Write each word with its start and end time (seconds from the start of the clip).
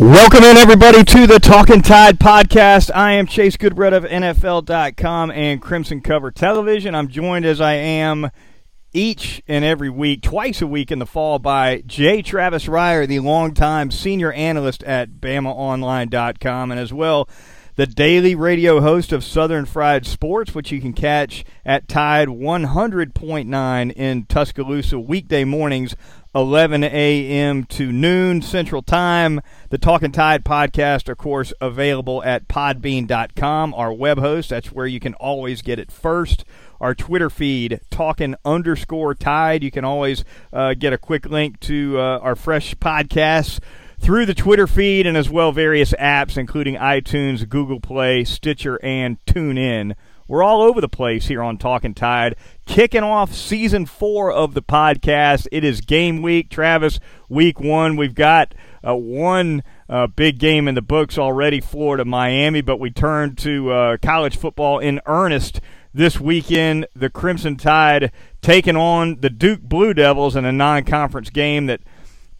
Welcome 0.00 0.44
in, 0.44 0.56
everybody, 0.56 1.02
to 1.02 1.26
the 1.26 1.40
Talking 1.40 1.82
Tide 1.82 2.20
podcast. 2.20 2.88
I 2.94 3.14
am 3.14 3.26
Chase 3.26 3.56
Goodbread 3.56 3.92
of 3.92 4.04
NFL.com 4.04 5.32
and 5.32 5.60
Crimson 5.60 6.02
Cover 6.02 6.30
Television. 6.30 6.94
I'm 6.94 7.08
joined 7.08 7.44
as 7.44 7.60
I 7.60 7.72
am 7.72 8.30
each 8.92 9.42
and 9.48 9.64
every 9.64 9.90
week, 9.90 10.22
twice 10.22 10.62
a 10.62 10.68
week 10.68 10.92
in 10.92 11.00
the 11.00 11.04
fall, 11.04 11.40
by 11.40 11.82
Jay 11.84 12.22
Travis 12.22 12.66
Reier, 12.66 13.08
the 13.08 13.18
longtime 13.18 13.90
senior 13.90 14.30
analyst 14.30 14.84
at 14.84 15.14
BamaOnline.com, 15.14 16.70
and 16.70 16.78
as 16.78 16.92
well 16.92 17.28
the 17.74 17.86
daily 17.86 18.34
radio 18.36 18.80
host 18.80 19.12
of 19.12 19.22
Southern 19.22 19.64
Fried 19.64 20.04
Sports, 20.04 20.52
which 20.52 20.72
you 20.72 20.80
can 20.80 20.92
catch 20.92 21.44
at 21.64 21.86
Tide 21.86 22.26
100.9 22.26 23.92
in 23.92 24.24
Tuscaloosa 24.26 24.98
weekday 24.98 25.44
mornings 25.44 25.94
11 26.34 26.84
a.m. 26.84 27.64
to 27.64 27.90
noon 27.90 28.42
Central 28.42 28.82
Time. 28.82 29.40
The 29.70 29.78
Talking 29.78 30.12
Tide 30.12 30.44
podcast, 30.44 31.08
of 31.08 31.18
course, 31.18 31.52
available 31.60 32.22
at 32.22 32.48
podbean.com, 32.48 33.74
our 33.74 33.92
web 33.92 34.18
host. 34.18 34.50
That's 34.50 34.70
where 34.70 34.86
you 34.86 35.00
can 35.00 35.14
always 35.14 35.62
get 35.62 35.78
it 35.78 35.90
first. 35.90 36.44
Our 36.80 36.94
Twitter 36.94 37.28
feed, 37.30 37.80
talking 37.90 38.36
underscore 38.44 39.14
tide. 39.14 39.64
You 39.64 39.70
can 39.70 39.84
always 39.84 40.24
uh, 40.52 40.74
get 40.74 40.92
a 40.92 40.98
quick 40.98 41.26
link 41.26 41.58
to 41.60 41.98
uh, 41.98 42.18
our 42.18 42.36
fresh 42.36 42.74
podcasts 42.76 43.58
through 43.98 44.26
the 44.26 44.34
Twitter 44.34 44.66
feed 44.66 45.06
and 45.06 45.16
as 45.16 45.28
well 45.28 45.52
various 45.52 45.92
apps, 45.92 46.36
including 46.36 46.76
iTunes, 46.76 47.48
Google 47.48 47.80
Play, 47.80 48.24
Stitcher, 48.24 48.78
and 48.82 49.22
TuneIn. 49.26 49.94
We're 50.28 50.42
all 50.42 50.60
over 50.60 50.82
the 50.82 50.90
place 50.90 51.28
here 51.28 51.42
on 51.42 51.56
Talking 51.56 51.94
Tide. 51.94 52.36
Kicking 52.66 53.02
off 53.02 53.32
season 53.34 53.86
four 53.86 54.30
of 54.30 54.52
the 54.52 54.60
podcast. 54.60 55.46
It 55.50 55.64
is 55.64 55.80
game 55.80 56.20
week, 56.20 56.50
Travis. 56.50 57.00
Week 57.30 57.58
one. 57.58 57.96
We've 57.96 58.14
got 58.14 58.54
uh, 58.86 58.94
one 58.94 59.62
uh, 59.88 60.06
big 60.06 60.38
game 60.38 60.68
in 60.68 60.74
the 60.74 60.82
books 60.82 61.16
already, 61.16 61.62
Florida 61.62 62.04
Miami, 62.04 62.60
but 62.60 62.78
we 62.78 62.90
turn 62.90 63.36
to 63.36 63.70
uh, 63.70 63.96
college 64.02 64.36
football 64.36 64.78
in 64.78 65.00
earnest 65.06 65.62
this 65.94 66.20
weekend. 66.20 66.86
The 66.94 67.08
Crimson 67.08 67.56
Tide 67.56 68.12
taking 68.42 68.76
on 68.76 69.20
the 69.20 69.30
Duke 69.30 69.62
Blue 69.62 69.94
Devils 69.94 70.36
in 70.36 70.44
a 70.44 70.52
non 70.52 70.84
conference 70.84 71.30
game 71.30 71.66
that 71.66 71.80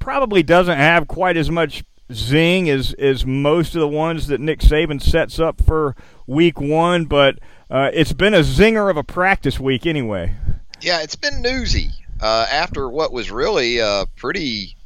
probably 0.09 0.43
doesn't 0.43 0.79
have 0.79 1.07
quite 1.07 1.37
as 1.37 1.51
much 1.51 1.85
zing 2.11 2.71
as, 2.71 2.95
as 2.95 3.27
most 3.27 3.75
of 3.75 3.81
the 3.83 3.87
ones 3.87 4.29
that 4.29 4.41
Nick 4.41 4.61
Saban 4.61 5.03
sets 5.03 5.39
up 5.39 5.63
for 5.63 5.95
week 6.27 6.59
one, 6.59 7.05
but 7.05 7.39
uh, 7.71 7.91
it's 7.93 8.15
been 8.15 8.33
a 8.33 8.41
zinger 8.41 8.91
of 8.91 8.97
a 8.97 9.05
practice 9.05 9.61
week 9.61 9.85
anyway. 9.85 10.35
Yeah, 10.81 11.03
it's 11.03 11.15
been 11.15 11.43
newsy 11.43 11.91
uh, 12.23 12.47
after 12.51 12.89
what 12.89 13.13
was 13.13 13.31
really 13.31 13.81
a 13.81 14.07
pretty 14.17 14.77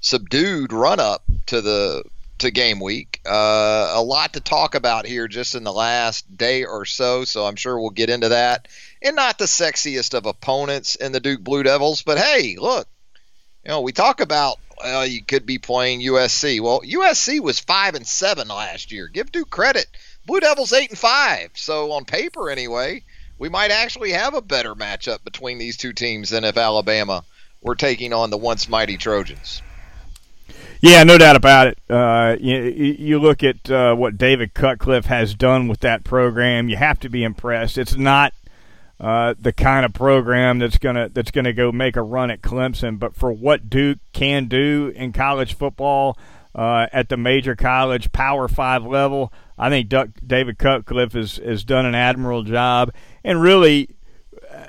subdued 0.00 0.72
run 0.72 0.98
up 0.98 1.22
to 1.46 1.60
the 1.60 2.02
to 2.38 2.50
game 2.50 2.80
week. 2.80 3.20
Uh, 3.24 3.92
a 3.94 4.02
lot 4.02 4.32
to 4.32 4.40
talk 4.40 4.74
about 4.74 5.06
here 5.06 5.28
just 5.28 5.54
in 5.54 5.62
the 5.62 5.72
last 5.72 6.36
day 6.36 6.64
or 6.64 6.84
so, 6.84 7.22
so 7.22 7.46
I'm 7.46 7.54
sure 7.54 7.78
we'll 7.78 7.90
get 7.90 8.10
into 8.10 8.30
that. 8.30 8.66
And 9.00 9.14
not 9.14 9.38
the 9.38 9.44
sexiest 9.44 10.14
of 10.14 10.26
opponents 10.26 10.96
in 10.96 11.12
the 11.12 11.20
Duke 11.20 11.44
Blue 11.44 11.62
Devils, 11.62 12.02
but 12.02 12.18
hey, 12.18 12.56
look, 12.58 12.88
you 13.64 13.70
know, 13.70 13.80
we 13.80 13.92
talk 13.92 14.20
about 14.20 14.58
well, 14.82 15.06
you 15.06 15.22
could 15.22 15.44
be 15.44 15.58
playing 15.58 16.00
USC. 16.00 16.60
Well, 16.60 16.80
USC 16.82 17.40
was 17.40 17.58
five 17.58 17.94
and 17.94 18.06
seven 18.06 18.48
last 18.48 18.92
year. 18.92 19.08
Give 19.08 19.30
due 19.30 19.44
credit 19.44 19.86
Blue 20.26 20.40
Devils 20.40 20.72
eight 20.72 20.90
and 20.90 20.98
five. 20.98 21.50
So 21.54 21.92
on 21.92 22.04
paper, 22.04 22.50
anyway, 22.50 23.02
we 23.38 23.48
might 23.48 23.70
actually 23.70 24.12
have 24.12 24.34
a 24.34 24.42
better 24.42 24.74
matchup 24.74 25.24
between 25.24 25.58
these 25.58 25.76
two 25.76 25.92
teams 25.92 26.30
than 26.30 26.44
if 26.44 26.56
Alabama 26.56 27.24
were 27.62 27.74
taking 27.74 28.12
on 28.12 28.30
the 28.30 28.36
once 28.36 28.68
mighty 28.68 28.96
Trojans. 28.96 29.62
Yeah, 30.80 31.02
no 31.02 31.18
doubt 31.18 31.34
about 31.34 31.66
it. 31.68 31.78
Uh, 31.90 32.36
you, 32.38 32.56
you, 32.56 33.18
look 33.18 33.42
at 33.42 33.68
uh, 33.68 33.94
what 33.94 34.16
David 34.16 34.54
Cutcliffe 34.54 35.06
has 35.06 35.34
done 35.34 35.66
with 35.66 35.80
that 35.80 36.04
program. 36.04 36.68
You 36.68 36.76
have 36.76 37.00
to 37.00 37.08
be 37.08 37.24
impressed. 37.24 37.78
It's 37.78 37.96
not 37.96 38.32
uh, 39.00 39.34
the 39.38 39.52
kind 39.52 39.86
of 39.86 39.92
program 39.92 40.58
that's 40.58 40.78
gonna 40.78 41.08
that's 41.08 41.30
gonna 41.30 41.52
go 41.52 41.70
make 41.70 41.96
a 41.96 42.02
run 42.02 42.30
at 42.30 42.42
Clemson, 42.42 42.98
but 42.98 43.14
for 43.14 43.32
what 43.32 43.70
Duke 43.70 43.98
can 44.12 44.46
do 44.46 44.92
in 44.94 45.12
college 45.12 45.54
football 45.54 46.18
uh, 46.54 46.86
at 46.92 47.08
the 47.08 47.16
major 47.16 47.54
college 47.54 48.10
Power 48.10 48.48
Five 48.48 48.84
level, 48.84 49.32
I 49.56 49.68
think 49.70 49.88
Duck, 49.88 50.08
David 50.26 50.58
Cutcliffe 50.58 51.12
has, 51.12 51.36
has 51.36 51.62
done 51.62 51.86
an 51.86 51.94
admirable 51.94 52.42
job. 52.42 52.92
And 53.22 53.40
really, 53.40 53.90
uh, 54.52 54.66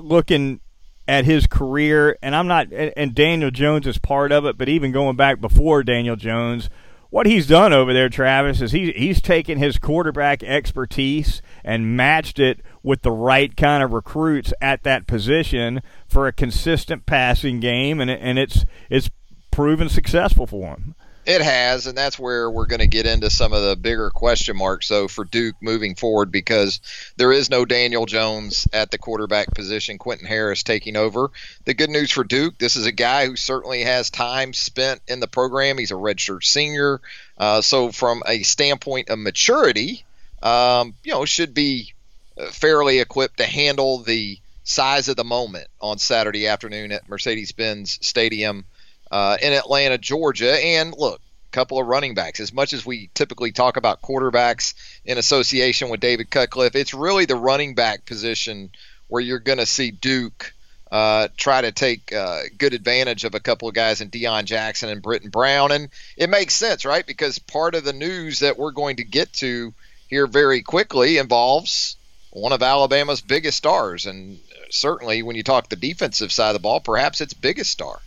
looking 0.00 0.60
at 1.08 1.24
his 1.24 1.48
career, 1.48 2.16
and 2.22 2.36
I'm 2.36 2.46
not, 2.46 2.72
and 2.72 3.14
Daniel 3.14 3.50
Jones 3.50 3.88
is 3.88 3.98
part 3.98 4.30
of 4.30 4.44
it, 4.44 4.56
but 4.56 4.68
even 4.68 4.92
going 4.92 5.16
back 5.16 5.40
before 5.40 5.82
Daniel 5.82 6.14
Jones, 6.16 6.70
what 7.12 7.26
he's 7.26 7.46
done 7.46 7.74
over 7.74 7.92
there, 7.92 8.08
Travis, 8.08 8.62
is 8.62 8.72
he, 8.72 8.90
he's 8.92 9.20
taken 9.20 9.58
his 9.58 9.76
quarterback 9.76 10.42
expertise 10.42 11.42
and 11.62 11.94
matched 11.94 12.38
it 12.38 12.60
with 12.82 13.02
the 13.02 13.10
right 13.10 13.54
kind 13.54 13.82
of 13.82 13.92
recruits 13.92 14.54
at 14.62 14.82
that 14.84 15.06
position 15.06 15.82
for 16.08 16.26
a 16.26 16.32
consistent 16.32 17.04
passing 17.04 17.60
game, 17.60 18.00
and, 18.00 18.10
and 18.10 18.38
it's, 18.38 18.64
it's 18.88 19.10
proven 19.50 19.90
successful 19.90 20.46
for 20.46 20.68
him. 20.68 20.94
It 21.24 21.40
has, 21.40 21.86
and 21.86 21.96
that's 21.96 22.18
where 22.18 22.50
we're 22.50 22.66
going 22.66 22.80
to 22.80 22.88
get 22.88 23.06
into 23.06 23.30
some 23.30 23.52
of 23.52 23.62
the 23.62 23.76
bigger 23.76 24.10
question 24.10 24.56
marks. 24.56 24.88
So 24.88 25.06
for 25.06 25.24
Duke 25.24 25.54
moving 25.60 25.94
forward, 25.94 26.32
because 26.32 26.80
there 27.16 27.30
is 27.30 27.48
no 27.48 27.64
Daniel 27.64 28.06
Jones 28.06 28.66
at 28.72 28.90
the 28.90 28.98
quarterback 28.98 29.54
position, 29.54 29.98
Quentin 29.98 30.26
Harris 30.26 30.64
taking 30.64 30.96
over. 30.96 31.30
The 31.64 31.74
good 31.74 31.90
news 31.90 32.10
for 32.10 32.24
Duke, 32.24 32.58
this 32.58 32.74
is 32.74 32.86
a 32.86 32.92
guy 32.92 33.26
who 33.26 33.36
certainly 33.36 33.82
has 33.84 34.10
time 34.10 34.52
spent 34.52 35.00
in 35.06 35.20
the 35.20 35.28
program. 35.28 35.78
He's 35.78 35.92
a 35.92 35.94
redshirt 35.94 36.42
senior, 36.42 37.00
uh, 37.38 37.60
so 37.60 37.92
from 37.92 38.24
a 38.26 38.42
standpoint 38.42 39.08
of 39.08 39.20
maturity, 39.20 40.04
um, 40.42 40.94
you 41.04 41.12
know, 41.12 41.24
should 41.24 41.54
be 41.54 41.92
uh, 42.36 42.46
fairly 42.46 42.98
equipped 42.98 43.36
to 43.36 43.46
handle 43.46 43.98
the 43.98 44.38
size 44.64 45.08
of 45.08 45.14
the 45.14 45.24
moment 45.24 45.68
on 45.80 45.98
Saturday 45.98 46.48
afternoon 46.48 46.90
at 46.90 47.08
Mercedes-Benz 47.08 48.00
Stadium 48.02 48.64
uh, 49.12 49.36
in 49.40 49.52
Atlanta, 49.52 49.98
Georgia. 49.98 50.52
And 50.52 50.94
look, 50.96 51.20
a 51.20 51.50
couple 51.52 51.78
of 51.78 51.86
running 51.86 52.14
backs. 52.14 52.40
As 52.40 52.52
much 52.52 52.72
as 52.72 52.84
we 52.84 53.10
typically 53.14 53.52
talk 53.52 53.76
about 53.76 54.02
quarterbacks 54.02 54.74
in 55.04 55.18
association 55.18 55.90
with 55.90 56.00
David 56.00 56.30
Cutcliffe, 56.30 56.74
it's 56.74 56.94
really 56.94 57.26
the 57.26 57.36
running 57.36 57.74
back 57.74 58.06
position 58.06 58.70
where 59.08 59.22
you're 59.22 59.38
going 59.38 59.58
to 59.58 59.66
see 59.66 59.90
Duke 59.90 60.54
uh, 60.90 61.28
try 61.36 61.60
to 61.60 61.72
take 61.72 62.12
uh, 62.12 62.42
good 62.58 62.74
advantage 62.74 63.24
of 63.24 63.34
a 63.34 63.40
couple 63.40 63.68
of 63.68 63.74
guys 63.74 64.00
in 64.00 64.10
Deon 64.10 64.44
Jackson 64.44 64.88
and 64.88 65.02
Brittain 65.02 65.30
Brown. 65.30 65.72
And 65.72 65.88
it 66.16 66.30
makes 66.30 66.54
sense, 66.54 66.84
right? 66.84 67.06
Because 67.06 67.38
part 67.38 67.74
of 67.74 67.84
the 67.84 67.92
news 67.92 68.40
that 68.40 68.58
we're 68.58 68.72
going 68.72 68.96
to 68.96 69.04
get 69.04 69.32
to 69.34 69.72
here 70.08 70.26
very 70.26 70.62
quickly 70.62 71.18
involves 71.18 71.96
one 72.30 72.52
of 72.52 72.62
Alabama's 72.62 73.20
biggest 73.20 73.58
stars. 73.58 74.06
And 74.06 74.38
certainly 74.70 75.22
when 75.22 75.36
you 75.36 75.42
talk 75.42 75.68
the 75.68 75.76
defensive 75.76 76.32
side 76.32 76.50
of 76.50 76.54
the 76.54 76.60
ball, 76.60 76.80
perhaps 76.80 77.20
its 77.20 77.34
biggest 77.34 77.70
star. 77.70 78.00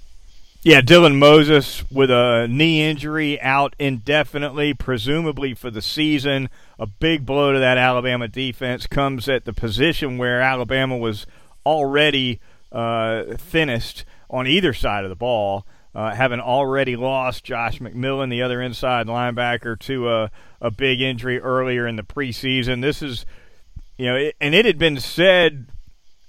Yeah, 0.65 0.81
Dylan 0.81 1.19
Moses 1.19 1.83
with 1.91 2.09
a 2.09 2.47
knee 2.49 2.81
injury 2.81 3.39
out 3.39 3.75
indefinitely, 3.77 4.73
presumably 4.73 5.53
for 5.53 5.69
the 5.69 5.79
season. 5.79 6.49
A 6.79 6.87
big 6.87 7.23
blow 7.23 7.53
to 7.53 7.59
that 7.59 7.77
Alabama 7.77 8.27
defense 8.27 8.87
comes 8.87 9.29
at 9.29 9.45
the 9.45 9.53
position 9.53 10.17
where 10.17 10.41
Alabama 10.41 10.97
was 10.97 11.27
already 11.67 12.39
uh, 12.71 13.35
thinnest 13.37 14.05
on 14.27 14.47
either 14.47 14.73
side 14.73 15.03
of 15.03 15.11
the 15.11 15.15
ball, 15.15 15.67
uh, 15.93 16.15
having 16.15 16.39
already 16.39 16.95
lost 16.95 17.43
Josh 17.43 17.77
McMillan, 17.77 18.31
the 18.31 18.41
other 18.41 18.59
inside 18.59 19.05
linebacker, 19.05 19.77
to 19.81 20.09
a, 20.09 20.31
a 20.59 20.71
big 20.71 20.99
injury 20.99 21.39
earlier 21.39 21.85
in 21.85 21.95
the 21.95 22.01
preseason. 22.01 22.81
This 22.81 23.03
is, 23.03 23.27
you 23.99 24.07
know, 24.07 24.15
it, 24.15 24.35
and 24.41 24.55
it 24.55 24.65
had 24.65 24.79
been 24.79 24.99
said 24.99 25.67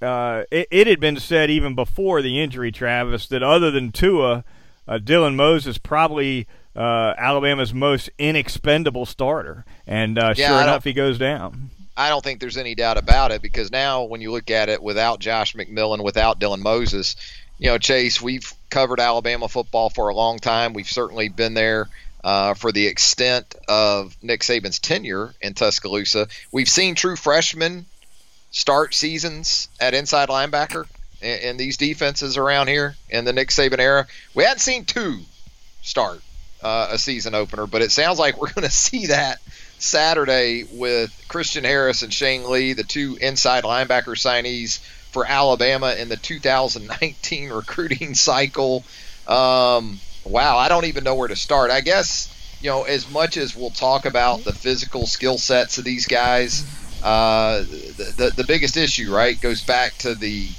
uh, 0.01 0.43
it, 0.51 0.67
it, 0.71 0.87
had 0.87 0.99
been 0.99 1.17
said 1.17 1.49
even 1.49 1.75
before 1.75 2.21
the 2.21 2.41
injury, 2.41 2.71
Travis, 2.71 3.27
that 3.27 3.43
other 3.43 3.71
than 3.71 3.91
Tua, 3.91 4.43
uh, 4.87 4.99
Dylan 4.99 5.35
Moses 5.35 5.77
probably 5.77 6.47
uh, 6.75 7.13
Alabama's 7.17 7.73
most 7.73 8.09
inexpendable 8.17 9.05
starter, 9.05 9.65
and 9.87 10.19
uh, 10.19 10.33
yeah, 10.35 10.49
sure 10.49 10.61
enough, 10.61 10.83
he 10.83 10.93
goes 10.93 11.17
down. 11.17 11.71
I 11.95 12.09
don't 12.09 12.23
think 12.23 12.39
there's 12.39 12.57
any 12.57 12.75
doubt 12.75 12.97
about 12.97 13.31
it 13.31 13.41
because 13.41 13.71
now, 13.71 14.03
when 14.03 14.21
you 14.21 14.31
look 14.31 14.51
at 14.51 14.69
it, 14.69 14.83
without 14.83 15.19
Josh 15.19 15.55
McMillan, 15.55 16.03
without 16.03 16.39
Dylan 16.39 16.59
Moses, 16.59 17.15
you 17.57 17.71
know, 17.71 17.79
Chase, 17.79 18.21
we've 18.21 18.53
covered 18.69 18.99
Alabama 18.99 19.47
football 19.47 19.89
for 19.89 20.09
a 20.09 20.15
long 20.15 20.37
time. 20.37 20.73
We've 20.73 20.89
certainly 20.89 21.29
been 21.29 21.55
there. 21.55 21.89
Uh, 22.23 22.55
for 22.55 22.71
the 22.73 22.87
extent 22.87 23.55
of 23.69 24.15
Nick 24.21 24.41
Saban's 24.41 24.79
tenure 24.79 25.33
in 25.39 25.53
Tuscaloosa, 25.53 26.27
we've 26.51 26.67
seen 26.67 26.95
true 26.95 27.15
freshmen 27.15 27.85
start 28.51 28.93
seasons 28.93 29.69
at 29.79 29.93
inside 29.93 30.29
linebacker 30.29 30.85
in, 31.21 31.39
in 31.39 31.57
these 31.57 31.77
defenses 31.77 32.37
around 32.37 32.67
here 32.67 32.95
in 33.09 33.25
the 33.25 33.33
Nick 33.33 33.49
Saban 33.49 33.79
era. 33.79 34.07
We 34.33 34.43
hadn't 34.43 34.59
seen 34.59 34.85
two 34.85 35.19
start 35.81 36.21
uh, 36.61 36.89
a 36.91 36.97
season 36.97 37.35
opener, 37.35 37.67
but 37.67 37.81
it 37.81 37.91
sounds 37.91 38.19
like 38.19 38.39
we're 38.39 38.51
going 38.53 38.67
to 38.67 38.73
see 38.73 39.07
that 39.07 39.39
Saturday 39.79 40.65
with 40.71 41.11
Christian 41.27 41.63
Harris 41.63 42.01
and 42.01 42.13
Shane 42.13 42.49
Lee, 42.49 42.73
the 42.73 42.83
two 42.83 43.17
inside 43.21 43.63
linebacker 43.63 44.15
signees 44.15 44.79
for 45.11 45.25
Alabama 45.25 45.95
in 45.97 46.09
the 46.09 46.17
2019 46.17 47.49
recruiting 47.53 48.15
cycle. 48.15 48.83
Um, 49.27 49.99
wow, 50.25 50.57
I 50.57 50.67
don't 50.69 50.85
even 50.85 51.03
know 51.03 51.15
where 51.15 51.27
to 51.27 51.35
start. 51.35 51.71
I 51.71 51.81
guess 51.81 52.33
you 52.61 52.69
know, 52.69 52.83
as 52.83 53.09
much 53.11 53.37
as 53.37 53.55
we'll 53.55 53.69
talk 53.69 54.05
about 54.05 54.43
the 54.43 54.53
physical 54.53 55.05
skill 55.05 55.37
sets 55.37 55.77
of 55.77 55.83
these 55.83 56.07
guys, 56.07 56.63
uh, 57.07 57.61
the, 57.61 58.33
the, 58.35 58.43
biggest 58.43 58.75
issue, 58.75 59.15
right, 59.15 59.39
goes 59.39 59.63
back 59.63 59.93
to 59.99 60.13
the 60.13 60.49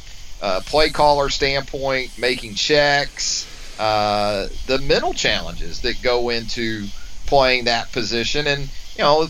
uh, 0.41 0.62
play 0.65 0.89
caller 0.89 1.29
standpoint, 1.29 2.19
making 2.19 2.55
checks, 2.55 3.47
uh, 3.79 4.49
the 4.67 4.79
mental 4.79 5.12
challenges 5.12 5.83
that 5.83 6.00
go 6.00 6.31
into 6.31 6.87
playing 7.27 7.67
that 7.67 7.93
position. 7.93 8.47
And, 8.47 8.62
you 8.97 9.05
know, 9.05 9.29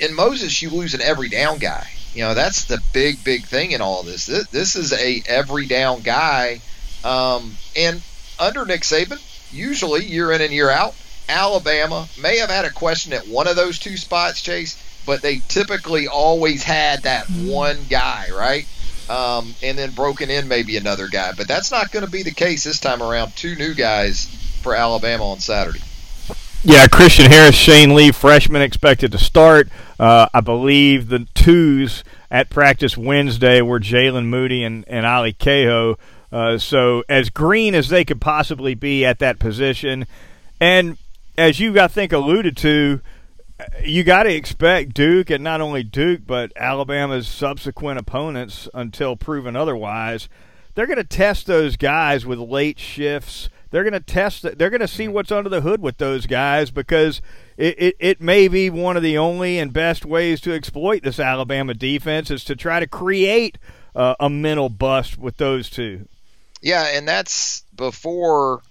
in 0.00 0.14
Moses, 0.14 0.62
you 0.62 0.70
lose 0.70 0.94
an 0.94 1.02
every 1.02 1.28
down 1.28 1.58
guy. 1.58 1.86
You 2.14 2.22
know, 2.22 2.32
that's 2.32 2.64
the 2.64 2.80
big, 2.94 3.22
big 3.22 3.44
thing 3.44 3.72
in 3.72 3.82
all 3.82 4.02
this. 4.02 4.24
This, 4.24 4.46
this 4.48 4.76
is 4.76 4.94
a 4.94 5.22
every 5.26 5.66
down 5.66 6.00
guy. 6.00 6.62
Um, 7.04 7.54
and 7.76 8.00
under 8.38 8.64
Nick 8.64 8.80
Saban, 8.80 9.20
usually 9.52 10.06
year 10.06 10.32
in 10.32 10.40
and 10.40 10.54
year 10.54 10.70
out, 10.70 10.94
Alabama 11.28 12.08
may 12.18 12.38
have 12.38 12.48
had 12.48 12.64
a 12.64 12.70
question 12.70 13.12
at 13.12 13.28
one 13.28 13.46
of 13.46 13.56
those 13.56 13.78
two 13.78 13.98
spots, 13.98 14.40
Chase, 14.40 14.82
but 15.06 15.22
they 15.22 15.38
typically 15.48 16.08
always 16.08 16.62
had 16.62 17.02
that 17.02 17.26
one 17.26 17.78
guy, 17.88 18.28
right? 18.32 18.66
Um, 19.08 19.54
and 19.62 19.76
then 19.76 19.90
broken 19.90 20.30
in 20.30 20.48
maybe 20.48 20.76
another 20.76 21.08
guy. 21.08 21.32
But 21.36 21.48
that's 21.48 21.70
not 21.70 21.90
going 21.90 22.04
to 22.04 22.10
be 22.10 22.22
the 22.22 22.30
case 22.30 22.64
this 22.64 22.80
time 22.80 23.02
around. 23.02 23.34
Two 23.36 23.56
new 23.56 23.74
guys 23.74 24.26
for 24.62 24.74
Alabama 24.74 25.30
on 25.30 25.40
Saturday. 25.40 25.80
Yeah, 26.64 26.86
Christian 26.86 27.28
Harris, 27.28 27.56
Shane 27.56 27.94
Lee, 27.94 28.12
freshman 28.12 28.62
expected 28.62 29.10
to 29.12 29.18
start. 29.18 29.68
Uh, 29.98 30.28
I 30.32 30.40
believe 30.40 31.08
the 31.08 31.26
twos 31.34 32.04
at 32.30 32.50
practice 32.50 32.96
Wednesday 32.96 33.60
were 33.60 33.80
Jaylen 33.80 34.26
Moody 34.26 34.62
and, 34.62 34.84
and 34.86 35.04
Ali 35.04 35.32
Kaho. 35.32 35.98
Uh, 36.30 36.58
so 36.58 37.02
as 37.08 37.30
green 37.30 37.74
as 37.74 37.88
they 37.88 38.04
could 38.04 38.20
possibly 38.20 38.74
be 38.74 39.04
at 39.04 39.18
that 39.18 39.40
position. 39.40 40.06
And 40.60 40.96
as 41.36 41.58
you, 41.58 41.78
I 41.80 41.88
think, 41.88 42.12
alluded 42.12 42.56
to, 42.58 43.00
you 43.82 44.04
got 44.04 44.24
to 44.24 44.32
expect 44.32 44.94
Duke, 44.94 45.30
and 45.30 45.42
not 45.42 45.60
only 45.60 45.82
Duke, 45.82 46.22
but 46.26 46.52
Alabama's 46.56 47.28
subsequent 47.28 47.98
opponents 47.98 48.68
until 48.74 49.16
proven 49.16 49.56
otherwise. 49.56 50.28
They're 50.74 50.86
going 50.86 50.96
to 50.96 51.04
test 51.04 51.46
those 51.46 51.76
guys 51.76 52.24
with 52.24 52.38
late 52.38 52.78
shifts. 52.78 53.48
They're 53.70 53.84
going 53.84 53.92
to 53.92 54.00
test. 54.00 54.42
They're 54.58 54.70
going 54.70 54.80
to 54.80 54.88
see 54.88 55.08
what's 55.08 55.32
under 55.32 55.50
the 55.50 55.60
hood 55.60 55.80
with 55.80 55.98
those 55.98 56.26
guys 56.26 56.70
because 56.70 57.20
it, 57.56 57.74
it, 57.78 57.96
it 57.98 58.20
may 58.20 58.48
be 58.48 58.70
one 58.70 58.96
of 58.96 59.02
the 59.02 59.18
only 59.18 59.58
and 59.58 59.72
best 59.72 60.04
ways 60.04 60.40
to 60.42 60.52
exploit 60.52 61.02
this 61.02 61.18
Alabama 61.18 61.74
defense 61.74 62.30
is 62.30 62.44
to 62.44 62.56
try 62.56 62.80
to 62.80 62.86
create 62.86 63.58
uh, 63.94 64.14
a 64.20 64.30
mental 64.30 64.68
bust 64.68 65.18
with 65.18 65.36
those 65.36 65.68
two. 65.68 66.06
Yeah, 66.60 66.86
and 66.96 67.08
that's 67.08 67.62
before 67.74 68.62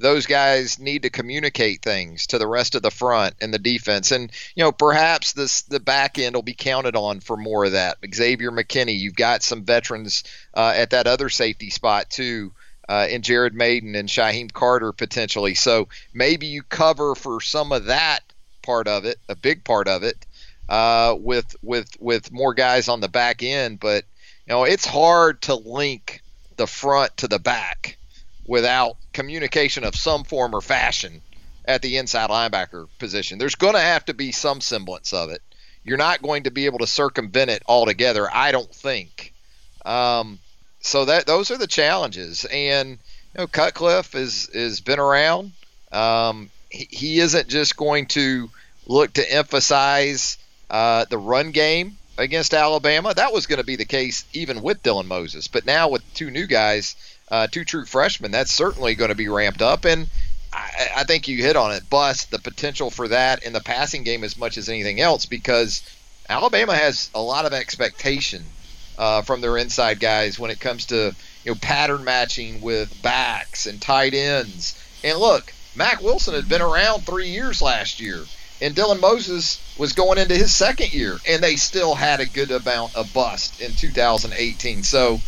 those 0.00 0.24
guys 0.24 0.78
need 0.78 1.02
to 1.02 1.10
communicate 1.10 1.82
things 1.82 2.28
to 2.28 2.38
the 2.38 2.46
rest 2.46 2.74
of 2.74 2.82
the 2.82 2.90
front 2.90 3.34
and 3.40 3.52
the 3.52 3.58
defense. 3.58 4.12
And, 4.12 4.32
you 4.54 4.64
know, 4.64 4.72
perhaps 4.72 5.34
this 5.34 5.62
the 5.62 5.78
back 5.78 6.18
end 6.18 6.34
will 6.34 6.42
be 6.42 6.54
counted 6.54 6.96
on 6.96 7.20
for 7.20 7.36
more 7.36 7.66
of 7.66 7.72
that. 7.72 7.98
Xavier 8.12 8.50
McKinney, 8.50 8.98
you've 8.98 9.14
got 9.14 9.42
some 9.42 9.62
veterans 9.64 10.24
uh, 10.54 10.72
at 10.74 10.90
that 10.90 11.06
other 11.06 11.28
safety 11.28 11.70
spot, 11.70 12.08
too. 12.10 12.52
Uh, 12.88 13.06
in 13.08 13.22
Jared 13.22 13.54
Mayden 13.54 13.94
and 13.94 14.08
Shyheim 14.08 14.52
Carter 14.52 14.90
potentially. 14.90 15.54
So 15.54 15.86
maybe 16.12 16.48
you 16.48 16.64
cover 16.64 17.14
for 17.14 17.40
some 17.40 17.70
of 17.70 17.84
that 17.84 18.18
part 18.62 18.88
of 18.88 19.04
it, 19.04 19.16
a 19.28 19.36
big 19.36 19.62
part 19.62 19.86
of 19.86 20.02
it, 20.02 20.26
uh, 20.68 21.14
with 21.16 21.54
with 21.62 21.88
with 22.00 22.32
more 22.32 22.52
guys 22.52 22.88
on 22.88 22.98
the 22.98 23.08
back 23.08 23.44
end. 23.44 23.78
But 23.78 24.06
you 24.44 24.54
know, 24.54 24.64
it's 24.64 24.84
hard 24.84 25.40
to 25.42 25.54
link 25.54 26.20
the 26.56 26.66
front 26.66 27.16
to 27.18 27.28
the 27.28 27.38
back 27.38 27.96
without 28.44 28.96
communication 29.12 29.84
of 29.84 29.96
some 29.96 30.24
form 30.24 30.54
or 30.54 30.60
fashion 30.60 31.22
at 31.64 31.82
the 31.82 31.96
inside 31.96 32.30
linebacker 32.30 32.88
position. 32.98 33.38
There's 33.38 33.54
going 33.54 33.74
to 33.74 33.80
have 33.80 34.04
to 34.06 34.14
be 34.14 34.32
some 34.32 34.60
semblance 34.60 35.12
of 35.12 35.30
it. 35.30 35.42
You're 35.84 35.98
not 35.98 36.22
going 36.22 36.44
to 36.44 36.50
be 36.50 36.66
able 36.66 36.80
to 36.80 36.86
circumvent 36.86 37.50
it 37.50 37.62
altogether, 37.66 38.28
I 38.32 38.52
don't 38.52 38.72
think. 38.72 39.32
Um, 39.84 40.38
so 40.80 41.06
that 41.06 41.26
those 41.26 41.50
are 41.50 41.58
the 41.58 41.66
challenges, 41.66 42.44
and 42.44 42.90
you 42.90 43.38
know, 43.38 43.46
Cutcliffe 43.46 44.14
is 44.14 44.48
is 44.48 44.80
been 44.80 44.98
around. 44.98 45.52
Um, 45.92 46.50
he, 46.70 46.88
he, 46.90 47.18
isn't 47.20 47.48
just 47.48 47.76
going 47.76 48.06
to 48.08 48.50
look 48.86 49.14
to 49.14 49.32
emphasize 49.32 50.38
uh, 50.68 51.04
the 51.06 51.18
run 51.18 51.50
game 51.50 51.96
against 52.16 52.54
Alabama. 52.54 53.14
That 53.14 53.32
was 53.32 53.46
going 53.46 53.58
to 53.58 53.64
be 53.64 53.76
the 53.76 53.84
case 53.84 54.24
even 54.32 54.62
with 54.62 54.82
Dylan 54.82 55.06
Moses. 55.06 55.48
But 55.48 55.66
now 55.66 55.88
with 55.88 56.02
two 56.14 56.30
new 56.30 56.46
guys, 56.46 56.94
uh, 57.30 57.46
two 57.46 57.64
true 57.64 57.84
freshmen, 57.84 58.30
that's 58.30 58.52
certainly 58.52 58.94
going 58.94 59.10
to 59.10 59.14
be 59.14 59.28
ramped 59.28 59.62
up. 59.62 59.84
And 59.84 60.08
I, 60.52 60.88
I 60.96 61.04
think 61.04 61.28
you 61.28 61.42
hit 61.42 61.56
on 61.56 61.72
it. 61.72 61.88
Bust 61.88 62.30
the 62.30 62.38
potential 62.38 62.90
for 62.90 63.08
that 63.08 63.42
in 63.44 63.52
the 63.52 63.60
passing 63.60 64.02
game 64.02 64.24
as 64.24 64.36
much 64.36 64.58
as 64.58 64.68
anything 64.68 65.00
else 65.00 65.26
because 65.26 65.82
Alabama 66.28 66.74
has 66.74 67.10
a 67.14 67.22
lot 67.22 67.46
of 67.46 67.52
expectation 67.52 68.44
uh, 68.98 69.22
from 69.22 69.40
their 69.40 69.56
inside 69.56 70.00
guys 70.00 70.38
when 70.38 70.50
it 70.50 70.60
comes 70.60 70.86
to 70.86 71.14
you 71.44 71.52
know 71.52 71.58
pattern 71.60 72.04
matching 72.04 72.60
with 72.60 73.02
backs 73.02 73.66
and 73.66 73.80
tight 73.80 74.14
ends. 74.14 74.76
And 75.02 75.18
look, 75.18 75.52
Mack 75.74 76.02
Wilson 76.02 76.34
had 76.34 76.48
been 76.48 76.62
around 76.62 77.06
three 77.06 77.28
years 77.28 77.62
last 77.62 78.00
year 78.00 78.24
and 78.60 78.74
Dylan 78.74 79.00
Moses 79.00 79.58
was 79.78 79.94
going 79.94 80.18
into 80.18 80.36
his 80.36 80.54
second 80.54 80.92
year, 80.92 81.18
and 81.26 81.42
they 81.42 81.56
still 81.56 81.94
had 81.94 82.20
a 82.20 82.26
good 82.26 82.50
amount 82.50 82.94
of 82.94 83.12
bust 83.14 83.60
in 83.60 83.72
2018. 83.72 84.82
So 84.82 85.20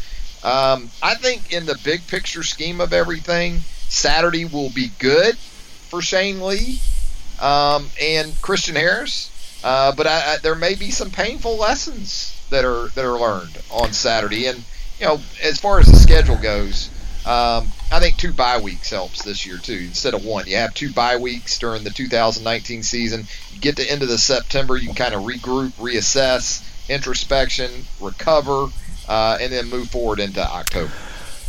um, 0.44 0.90
I 1.02 1.14
think 1.14 1.52
in 1.52 1.66
the 1.66 1.78
big 1.84 2.06
picture 2.06 2.42
scheme 2.42 2.80
of 2.80 2.92
everything, 2.92 3.60
Saturday 3.88 4.44
will 4.44 4.70
be 4.70 4.90
good 4.98 5.36
for 5.36 6.02
Shane 6.02 6.40
Lee 6.40 6.80
um, 7.40 7.88
and 8.00 8.40
Christian 8.40 8.74
Harris. 8.74 9.30
Uh, 9.62 9.94
but 9.94 10.06
I, 10.06 10.34
I, 10.34 10.36
there 10.38 10.54
may 10.54 10.74
be 10.74 10.90
some 10.90 11.10
painful 11.10 11.56
lessons 11.56 12.36
that 12.50 12.64
are 12.64 12.88
that 12.88 13.04
are 13.04 13.18
learned 13.18 13.58
on 13.70 13.92
Saturday. 13.92 14.46
And 14.46 14.64
you 14.98 15.06
know, 15.06 15.20
as 15.42 15.60
far 15.60 15.78
as 15.78 15.86
the 15.86 15.96
schedule 15.96 16.36
goes, 16.36 16.90
um, 17.24 17.68
I 17.92 18.00
think 18.00 18.16
two 18.16 18.32
bye 18.32 18.60
weeks 18.60 18.90
helps 18.90 19.22
this 19.22 19.46
year 19.46 19.58
too. 19.58 19.84
Instead 19.86 20.14
of 20.14 20.24
one, 20.24 20.46
you 20.46 20.56
have 20.56 20.74
two 20.74 20.92
bye 20.92 21.16
weeks 21.16 21.58
during 21.58 21.84
the 21.84 21.90
2019 21.90 22.82
season. 22.82 23.26
You 23.52 23.60
get 23.60 23.76
to 23.76 23.88
end 23.88 24.02
of 24.02 24.08
the 24.08 24.18
September, 24.18 24.76
you 24.76 24.86
can 24.86 24.96
kind 24.96 25.14
of 25.14 25.22
regroup, 25.22 25.72
reassess, 25.74 26.68
introspection, 26.88 27.70
recover, 28.00 28.68
uh, 29.12 29.36
and 29.38 29.52
then 29.52 29.68
move 29.68 29.90
forward 29.90 30.20
into 30.20 30.40
October. 30.40 30.90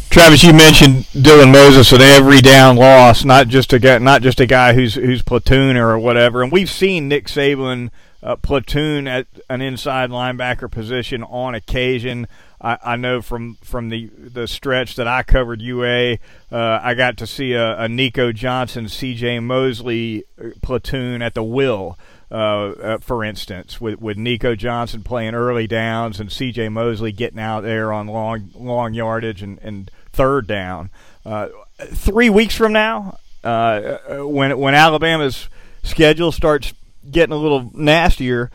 Travis, 0.09 0.43
you 0.43 0.53
mentioned 0.53 1.05
Dylan 1.13 1.53
Moses 1.53 1.93
an 1.93 2.01
every 2.01 2.41
down 2.41 2.75
loss, 2.75 3.23
not 3.23 3.47
just 3.47 3.71
a 3.71 3.79
guy, 3.79 3.97
not 3.99 4.21
just 4.21 4.41
a 4.41 4.45
guy 4.45 4.73
who's 4.73 4.95
who's 4.95 5.21
platoon 5.21 5.77
or 5.77 5.97
whatever. 5.97 6.43
And 6.43 6.51
we've 6.51 6.69
seen 6.69 7.07
Nick 7.07 7.27
Saban 7.27 7.89
uh, 8.21 8.35
platoon 8.35 9.07
at 9.07 9.27
an 9.49 9.61
inside 9.61 10.09
linebacker 10.09 10.69
position 10.69 11.23
on 11.23 11.55
occasion. 11.55 12.27
I, 12.61 12.77
I 12.83 12.95
know 12.97 13.21
from 13.21 13.55
from 13.63 13.89
the 13.89 14.09
the 14.17 14.45
stretch 14.45 14.95
that 14.97 15.07
I 15.07 15.23
covered 15.23 15.61
UA, 15.61 16.17
uh, 16.51 16.79
I 16.83 16.93
got 16.95 17.15
to 17.17 17.25
see 17.25 17.53
a, 17.53 17.79
a 17.79 17.87
Nico 17.87 18.33
Johnson, 18.33 18.89
C.J. 18.89 19.39
Mosley 19.39 20.25
uh, 20.37 20.49
platoon 20.61 21.21
at 21.21 21.33
the 21.33 21.43
will. 21.43 21.97
Uh, 22.33 22.71
uh, 22.81 22.97
for 22.97 23.23
instance, 23.23 23.79
with 23.79 24.01
with 24.01 24.17
Nico 24.17 24.55
Johnson 24.55 25.03
playing 25.03 25.35
early 25.35 25.67
downs 25.67 26.19
and 26.19 26.31
C.J. 26.31 26.69
Mosley 26.69 27.11
getting 27.11 27.39
out 27.39 27.61
there 27.61 27.93
on 27.93 28.07
long 28.07 28.49
long 28.55 28.95
yardage 28.95 29.43
and, 29.43 29.59
and 29.59 29.91
third 30.11 30.47
down. 30.47 30.89
Uh, 31.23 31.49
three 31.79 32.31
weeks 32.31 32.55
from 32.55 32.73
now, 32.73 33.19
uh, 33.43 33.97
when 34.23 34.57
when 34.57 34.73
Alabama's 34.73 35.47
schedule 35.83 36.31
starts 36.31 36.73
getting 37.11 37.33
a 37.33 37.37
little 37.37 37.69
nastier, 37.71 38.49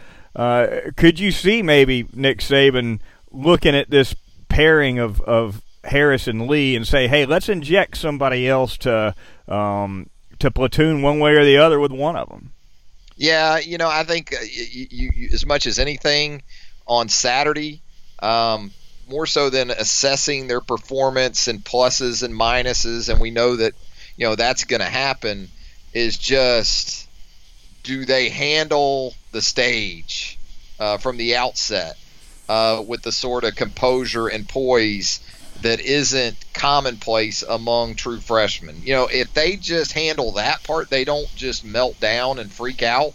could 0.96 1.20
you 1.20 1.30
see 1.30 1.62
maybe 1.62 2.04
Nick 2.12 2.40
Saban 2.40 2.98
looking 3.30 3.76
at 3.76 3.90
this 3.90 4.12
pairing 4.48 4.98
of, 4.98 5.20
of 5.20 5.62
Harris 5.84 6.26
and 6.26 6.48
Lee 6.48 6.74
and 6.74 6.84
say, 6.84 7.06
hey, 7.06 7.26
let's 7.26 7.48
inject 7.48 7.96
somebody 7.96 8.48
else 8.48 8.76
to 8.78 9.14
um, 9.46 10.10
to 10.40 10.50
platoon 10.50 11.00
one 11.00 11.20
way 11.20 11.34
or 11.34 11.44
the 11.44 11.58
other 11.58 11.78
with 11.78 11.92
one 11.92 12.16
of 12.16 12.28
them. 12.28 12.52
Yeah, 13.18 13.58
you 13.58 13.78
know, 13.78 13.88
I 13.88 14.04
think 14.04 14.32
uh, 14.32 14.38
you, 14.42 14.86
you, 14.90 15.28
as 15.34 15.44
much 15.44 15.66
as 15.66 15.78
anything 15.80 16.42
on 16.86 17.08
Saturday, 17.08 17.82
um, 18.22 18.74
more 19.08 19.26
so 19.26 19.50
than 19.50 19.70
assessing 19.70 20.46
their 20.46 20.60
performance 20.60 21.48
and 21.48 21.64
pluses 21.64 22.22
and 22.22 22.34
minuses, 22.34 23.08
and 23.10 23.20
we 23.20 23.30
know 23.32 23.56
that 23.56 23.74
you 24.16 24.26
know 24.26 24.36
that's 24.36 24.64
going 24.64 24.80
to 24.80 24.86
happen, 24.88 25.52
is 25.92 26.16
just 26.18 27.10
do 27.84 28.04
they 28.06 28.30
handle 28.30 29.18
the 29.32 29.42
stage 29.42 30.40
uh, 30.78 30.98
from 30.98 31.16
the 31.18 31.36
outset? 31.36 31.96
uh, 32.48 32.82
with 32.86 33.02
the 33.02 33.12
sort 33.12 33.44
of 33.44 33.54
composure 33.54 34.28
and 34.28 34.48
poise 34.48 35.20
that 35.62 35.80
isn't 35.80 36.36
commonplace 36.54 37.42
among 37.42 37.94
true 37.94 38.20
freshmen. 38.20 38.80
You 38.82 38.94
know, 38.94 39.08
if 39.10 39.32
they 39.34 39.56
just 39.56 39.92
handle 39.92 40.32
that 40.32 40.62
part, 40.62 40.90
they 40.90 41.04
don't 41.04 41.28
just 41.34 41.64
melt 41.64 41.98
down 42.00 42.38
and 42.38 42.50
freak 42.50 42.82
out. 42.82 43.14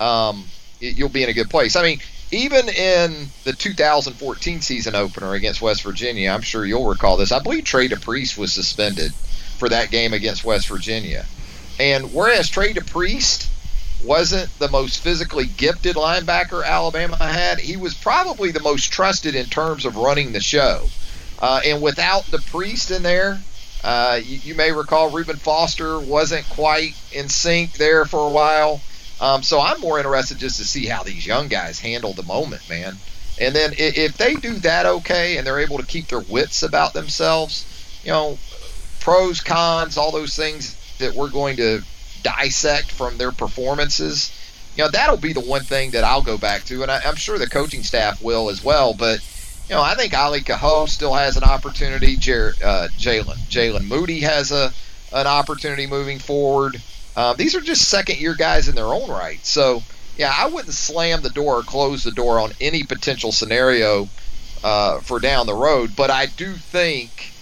Um, 0.00 0.44
you'll 0.80 1.08
be 1.08 1.22
in 1.22 1.28
a 1.28 1.34
good 1.34 1.50
place. 1.50 1.76
I 1.76 1.82
mean, 1.82 2.00
even 2.30 2.68
in 2.68 3.28
the 3.44 3.52
2014 3.52 4.60
season 4.60 4.94
opener 4.94 5.34
against 5.34 5.62
West 5.62 5.82
Virginia, 5.82 6.30
I'm 6.30 6.42
sure 6.42 6.64
you'll 6.64 6.88
recall 6.88 7.16
this. 7.16 7.32
I 7.32 7.38
believe 7.38 7.64
Trey 7.64 7.88
DePriest 7.88 8.36
was 8.38 8.52
suspended 8.52 9.12
for 9.58 9.68
that 9.68 9.90
game 9.90 10.12
against 10.12 10.44
West 10.44 10.68
Virginia. 10.68 11.26
And 11.78 12.12
whereas 12.12 12.48
Trey 12.48 12.72
DePriest 12.72 13.48
wasn't 14.04 14.58
the 14.58 14.68
most 14.68 15.02
physically 15.02 15.46
gifted 15.46 15.96
linebacker 15.96 16.64
Alabama 16.64 17.16
had, 17.16 17.58
he 17.58 17.76
was 17.76 17.94
probably 17.94 18.50
the 18.50 18.60
most 18.60 18.92
trusted 18.92 19.34
in 19.34 19.46
terms 19.46 19.84
of 19.84 19.96
running 19.96 20.32
the 20.32 20.40
show. 20.40 20.88
Uh, 21.38 21.60
and 21.64 21.82
without 21.82 22.24
DePriest 22.24 22.94
in 22.94 23.02
there, 23.02 23.40
uh, 23.82 24.20
you, 24.22 24.38
you, 24.38 24.54
may 24.54 24.72
recall 24.72 25.10
Reuben 25.10 25.36
Foster 25.36 26.00
wasn't 26.00 26.48
quite 26.48 26.94
in 27.12 27.28
sync 27.28 27.72
there 27.74 28.06
for 28.06 28.26
a 28.26 28.30
while. 28.30 28.80
Um, 29.20 29.42
so 29.42 29.60
I'm 29.60 29.80
more 29.80 29.98
interested 29.98 30.38
just 30.38 30.58
to 30.58 30.64
see 30.64 30.86
how 30.86 31.02
these 31.02 31.26
young 31.26 31.48
guys 31.48 31.78
handle 31.78 32.14
the 32.14 32.22
moment, 32.22 32.68
man. 32.68 32.96
And 33.38 33.54
then 33.54 33.74
if 33.76 34.16
they 34.16 34.34
do 34.34 34.54
that 34.60 34.86
okay 34.86 35.36
and 35.36 35.46
they're 35.46 35.60
able 35.60 35.78
to 35.78 35.86
keep 35.86 36.08
their 36.08 36.20
wits 36.20 36.62
about 36.62 36.94
themselves, 36.94 37.66
you 38.04 38.10
know, 38.10 38.38
pros, 39.00 39.40
cons, 39.40 39.96
all 39.98 40.12
those 40.12 40.36
things 40.36 40.76
that 40.98 41.14
we're 41.14 41.30
going 41.30 41.56
to 41.56 41.82
dissect 42.22 42.90
from 42.90 43.18
their 43.18 43.32
performances, 43.32 44.32
you 44.76 44.84
know, 44.84 44.90
that'll 44.90 45.16
be 45.16 45.32
the 45.32 45.40
one 45.40 45.62
thing 45.62 45.90
that 45.92 46.04
I'll 46.04 46.22
go 46.22 46.38
back 46.38 46.64
to. 46.64 46.82
And 46.82 46.90
I, 46.90 47.00
am 47.04 47.16
sure 47.16 47.38
the 47.38 47.48
coaching 47.48 47.82
staff 47.82 48.22
will 48.22 48.50
as 48.50 48.62
well. 48.62 48.94
But, 48.94 49.20
you 49.68 49.74
know, 49.74 49.82
I 49.82 49.94
think 49.94 50.14
Ali 50.14 50.40
Kaho 50.40 50.88
still 50.88 51.14
has 51.14 51.36
an 51.36 51.44
opportunity. 51.44 52.14
Uh, 52.16 52.88
Jalen 52.98 53.36
Jaylen 53.48 53.86
Moody 53.86 54.20
has 54.20 54.52
a 54.52 54.72
an 55.12 55.26
opportunity 55.26 55.86
moving 55.86 56.18
forward. 56.18 56.80
Uh, 57.16 57.32
these 57.34 57.54
are 57.54 57.60
just 57.60 57.88
second 57.88 58.18
year 58.18 58.34
guys 58.34 58.68
in 58.68 58.74
their 58.74 58.86
own 58.86 59.08
right. 59.08 59.44
So, 59.46 59.82
yeah, 60.18 60.34
I 60.36 60.48
wouldn't 60.48 60.74
slam 60.74 61.22
the 61.22 61.30
door 61.30 61.58
or 61.58 61.62
close 61.62 62.02
the 62.02 62.10
door 62.10 62.40
on 62.40 62.52
any 62.60 62.82
potential 62.82 63.30
scenario 63.30 64.08
uh, 64.64 65.00
for 65.00 65.20
down 65.20 65.46
the 65.46 65.54
road. 65.54 65.94
But 65.96 66.10
I 66.10 66.26
do 66.26 66.52
think, 66.54 67.32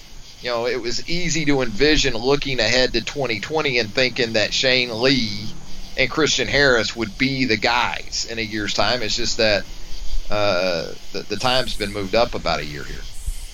you 0.43 0.51
know, 0.51 0.67
it 0.67 0.81
was 0.81 1.09
easy 1.09 1.47
to 1.47 1.63
envision 1.63 2.15
looking 2.15 2.61
ahead 2.61 2.93
to 2.93 3.01
2020 3.01 3.79
and 3.79 3.93
thinking 3.93 4.35
that 4.35 4.53
Shane 4.53 5.01
Lee 5.01 5.47
and 5.97 6.11
Christian 6.11 6.49
Harris 6.49 6.95
would 6.95 7.17
be 7.17 7.47
the 7.47 7.57
guys 7.57 8.27
in 8.31 8.39
a 8.39 8.43
year's 8.43 8.75
time. 8.75 9.03
It's 9.03 9.17
just 9.17 9.39
that 9.39 9.65
uh, 10.33 10.95
the, 11.13 11.23
the 11.29 11.37
time's 11.37 11.77
been 11.77 11.93
moved 11.93 12.15
up 12.15 12.35
about 12.35 12.61
a 12.61 12.65
year 12.65 12.85
here. 12.85 13.01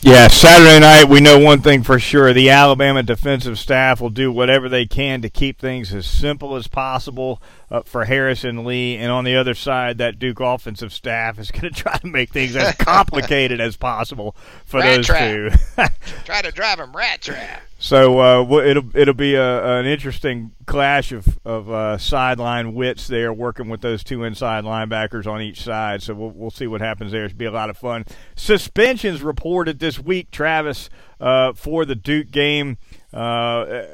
Yeah, 0.00 0.28
Saturday 0.28 0.78
night, 0.78 1.08
we 1.08 1.20
know 1.20 1.40
one 1.40 1.60
thing 1.60 1.82
for 1.82 1.98
sure. 1.98 2.32
The 2.32 2.50
Alabama 2.50 3.02
defensive 3.02 3.58
staff 3.58 4.00
will 4.00 4.10
do 4.10 4.30
whatever 4.30 4.68
they 4.68 4.86
can 4.86 5.22
to 5.22 5.28
keep 5.28 5.58
things 5.58 5.92
as 5.92 6.06
simple 6.06 6.54
as 6.54 6.68
possible 6.68 7.42
uh, 7.68 7.82
for 7.82 8.04
Harris 8.04 8.44
and 8.44 8.64
Lee. 8.64 8.96
And 8.96 9.10
on 9.10 9.24
the 9.24 9.34
other 9.34 9.54
side, 9.54 9.98
that 9.98 10.20
Duke 10.20 10.38
offensive 10.38 10.92
staff 10.92 11.36
is 11.40 11.50
going 11.50 11.62
to 11.62 11.70
try 11.70 11.98
to 11.98 12.06
make 12.06 12.30
things 12.30 12.54
as 12.54 12.74
complicated 12.78 13.60
as 13.60 13.76
possible 13.76 14.36
for 14.64 14.78
rat 14.78 14.96
those 14.96 15.06
trap. 15.06 15.32
two. 15.32 15.50
try 16.24 16.42
to 16.42 16.52
drive 16.52 16.78
them 16.78 16.96
rat 16.96 17.20
trap. 17.20 17.62
So 17.80 18.18
uh, 18.18 18.58
it'll 18.58 18.96
it'll 18.96 19.14
be 19.14 19.36
a, 19.36 19.78
an 19.78 19.86
interesting 19.86 20.50
clash 20.66 21.12
of 21.12 21.38
of 21.44 21.70
uh, 21.70 21.96
sideline 21.96 22.74
wits 22.74 23.06
there, 23.06 23.32
working 23.32 23.68
with 23.68 23.82
those 23.82 24.02
two 24.02 24.24
inside 24.24 24.64
linebackers 24.64 25.28
on 25.28 25.40
each 25.40 25.62
side. 25.62 26.02
So 26.02 26.12
we'll 26.14 26.30
we'll 26.30 26.50
see 26.50 26.66
what 26.66 26.80
happens 26.80 27.12
there. 27.12 27.26
It'll 27.26 27.38
be 27.38 27.44
a 27.44 27.52
lot 27.52 27.70
of 27.70 27.78
fun. 27.78 28.04
Suspensions 28.34 29.22
reported 29.22 29.78
this 29.78 29.96
week, 29.96 30.32
Travis, 30.32 30.90
uh, 31.20 31.52
for 31.52 31.84
the 31.84 31.94
Duke 31.94 32.32
game. 32.32 32.78
Uh, 33.12 33.84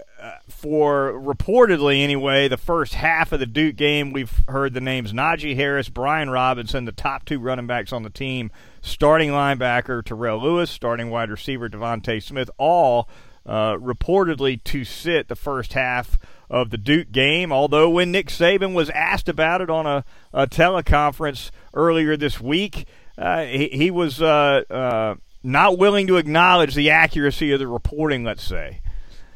for 0.48 1.12
reportedly 1.12 2.02
anyway, 2.02 2.48
the 2.48 2.56
first 2.56 2.94
half 2.94 3.32
of 3.32 3.38
the 3.38 3.46
Duke 3.46 3.76
game, 3.76 4.12
we've 4.12 4.32
heard 4.48 4.72
the 4.72 4.80
names 4.80 5.12
Najee 5.12 5.56
Harris, 5.56 5.90
Brian 5.90 6.30
Robinson, 6.30 6.86
the 6.86 6.92
top 6.92 7.26
two 7.26 7.38
running 7.38 7.66
backs 7.66 7.92
on 7.92 8.02
the 8.02 8.10
team, 8.10 8.50
starting 8.80 9.30
linebacker 9.30 10.02
Terrell 10.02 10.40
Lewis, 10.40 10.70
starting 10.70 11.10
wide 11.10 11.30
receiver 11.30 11.68
DeVonta 11.68 12.22
Smith, 12.22 12.50
all 12.56 13.08
uh, 13.46 13.74
reportedly 13.74 14.62
to 14.64 14.84
sit 14.84 15.28
the 15.28 15.36
first 15.36 15.74
half 15.74 16.18
of 16.48 16.70
the 16.70 16.78
Duke 16.78 17.12
game. 17.12 17.52
Although 17.52 17.90
when 17.90 18.10
Nick 18.10 18.28
Saban 18.28 18.74
was 18.74 18.90
asked 18.90 19.28
about 19.28 19.60
it 19.60 19.70
on 19.70 19.86
a, 19.86 20.04
a 20.32 20.46
teleconference 20.46 21.50
earlier 21.74 22.16
this 22.16 22.40
week, 22.40 22.86
uh, 23.18 23.44
he, 23.44 23.68
he, 23.68 23.90
was 23.90 24.20
uh, 24.20 24.62
uh 24.70 25.14
not 25.42 25.78
willing 25.78 26.06
to 26.06 26.16
acknowledge 26.16 26.74
the 26.74 26.90
accuracy 26.90 27.52
of 27.52 27.58
the 27.58 27.66
reporting. 27.66 28.24
Let's 28.24 28.42
say 28.42 28.80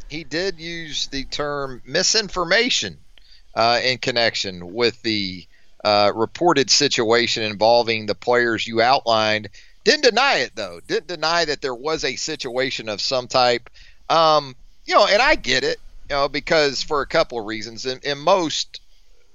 he 0.08 0.24
did 0.24 0.58
use 0.58 1.08
the 1.08 1.24
term 1.24 1.82
misinformation 1.84 2.98
uh, 3.54 3.80
in 3.84 3.98
connection 3.98 4.72
with 4.72 5.00
the 5.02 5.46
reported 5.84 6.70
situation 6.70 7.42
involving 7.42 8.06
the 8.06 8.14
players 8.14 8.66
you 8.66 8.80
outlined. 8.80 9.48
Didn't 9.84 10.04
deny 10.04 10.38
it 10.40 10.52
though. 10.54 10.80
Didn't 10.86 11.06
deny 11.06 11.44
that 11.44 11.62
there 11.62 11.74
was 11.74 12.04
a 12.04 12.16
situation 12.16 12.88
of 12.88 13.00
some 13.00 13.26
type. 13.26 13.70
Um, 14.08 14.56
you 14.86 14.94
know, 14.94 15.06
and 15.06 15.20
I 15.20 15.34
get 15.34 15.64
it. 15.64 15.78
You 16.08 16.16
know, 16.16 16.28
because 16.28 16.82
for 16.82 17.02
a 17.02 17.06
couple 17.06 17.38
of 17.38 17.46
reasons, 17.46 17.84
and, 17.84 18.04
and 18.04 18.20
most 18.20 18.80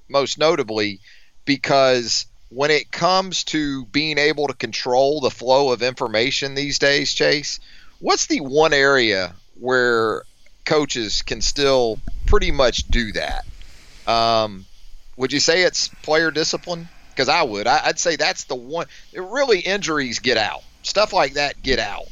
most 0.10 0.38
notably 0.38 1.00
because 1.46 2.26
when 2.50 2.72
it 2.72 2.92
comes 2.92 3.44
to 3.46 3.86
being 3.86 4.18
able 4.18 4.48
to 4.48 4.54
control 4.54 5.22
the 5.22 5.30
flow 5.30 5.72
of 5.72 5.82
information 5.82 6.56
these 6.56 6.80
days, 6.80 7.14
Chase, 7.14 7.60
what's 8.00 8.28
the 8.28 8.42
one 8.42 8.74
area 8.74 9.34
where 9.60 10.24
coaches 10.66 11.22
can 11.22 11.42
still 11.42 12.00
pretty 12.26 12.52
much 12.52 12.88
do 12.88 13.12
that. 13.14 13.46
Um, 14.08 14.66
would 15.16 15.34
you 15.34 15.40
say 15.40 15.64
it's 15.64 15.88
player 15.88 16.32
discipline? 16.32 16.88
Because 17.10 17.30
I 17.30 17.44
would. 17.44 17.68
I, 17.68 17.88
would 17.88 18.00
say 18.00 18.16
that's 18.16 18.46
the 18.46 18.56
one. 18.56 18.88
Really, 19.14 19.60
injuries 19.60 20.20
get 20.20 20.38
out. 20.38 20.64
Stuff 20.82 21.14
like 21.14 21.34
that 21.34 21.62
get 21.62 21.80
out, 21.80 22.08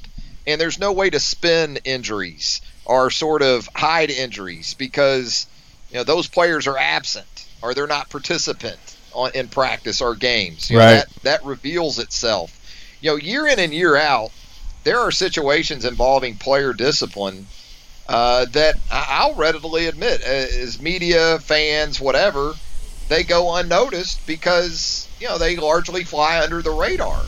and 0.48 0.60
there's 0.60 0.80
no 0.80 0.92
way 0.92 1.10
to 1.10 1.20
spin 1.20 1.78
injuries 1.84 2.62
or 2.86 3.10
sort 3.12 3.42
of 3.42 3.70
hide 3.76 4.10
injuries 4.10 4.74
because 4.74 5.48
you 5.90 5.98
know 5.98 6.04
those 6.04 6.28
players 6.28 6.68
are 6.68 6.78
absent 6.78 7.48
or 7.62 7.74
they're 7.74 7.88
not 7.88 8.10
participant 8.10 8.80
on, 9.14 9.32
in 9.34 9.48
practice 9.48 10.02
or 10.02 10.16
games. 10.16 10.70
You 10.70 10.80
right. 10.80 10.86
Know, 10.86 11.00
that 11.00 11.10
that 11.24 11.46
reveals 11.46 12.00
itself. 12.00 12.58
You 13.02 13.12
know, 13.12 13.16
year 13.18 13.48
in 13.48 13.60
and 13.60 13.74
year 13.74 13.96
out, 13.96 14.32
there 14.84 15.00
are 15.00 15.12
situations 15.12 15.86
involving 15.86 16.36
player 16.36 16.74
discipline 16.74 17.48
uh, 18.08 18.46
that 18.46 18.76
I'll 18.92 19.36
readily 19.36 19.86
admit, 19.86 20.22
as 20.22 20.82
media, 20.82 21.40
fans, 21.40 22.00
whatever, 22.00 22.54
they 23.08 23.24
go 23.24 23.56
unnoticed 23.56 24.26
because 24.28 25.08
you 25.20 25.28
know 25.28 25.38
they 25.38 25.56
largely 25.56 26.04
fly 26.04 26.42
under 26.42 26.62
the 26.62 26.72
radar. 26.72 27.22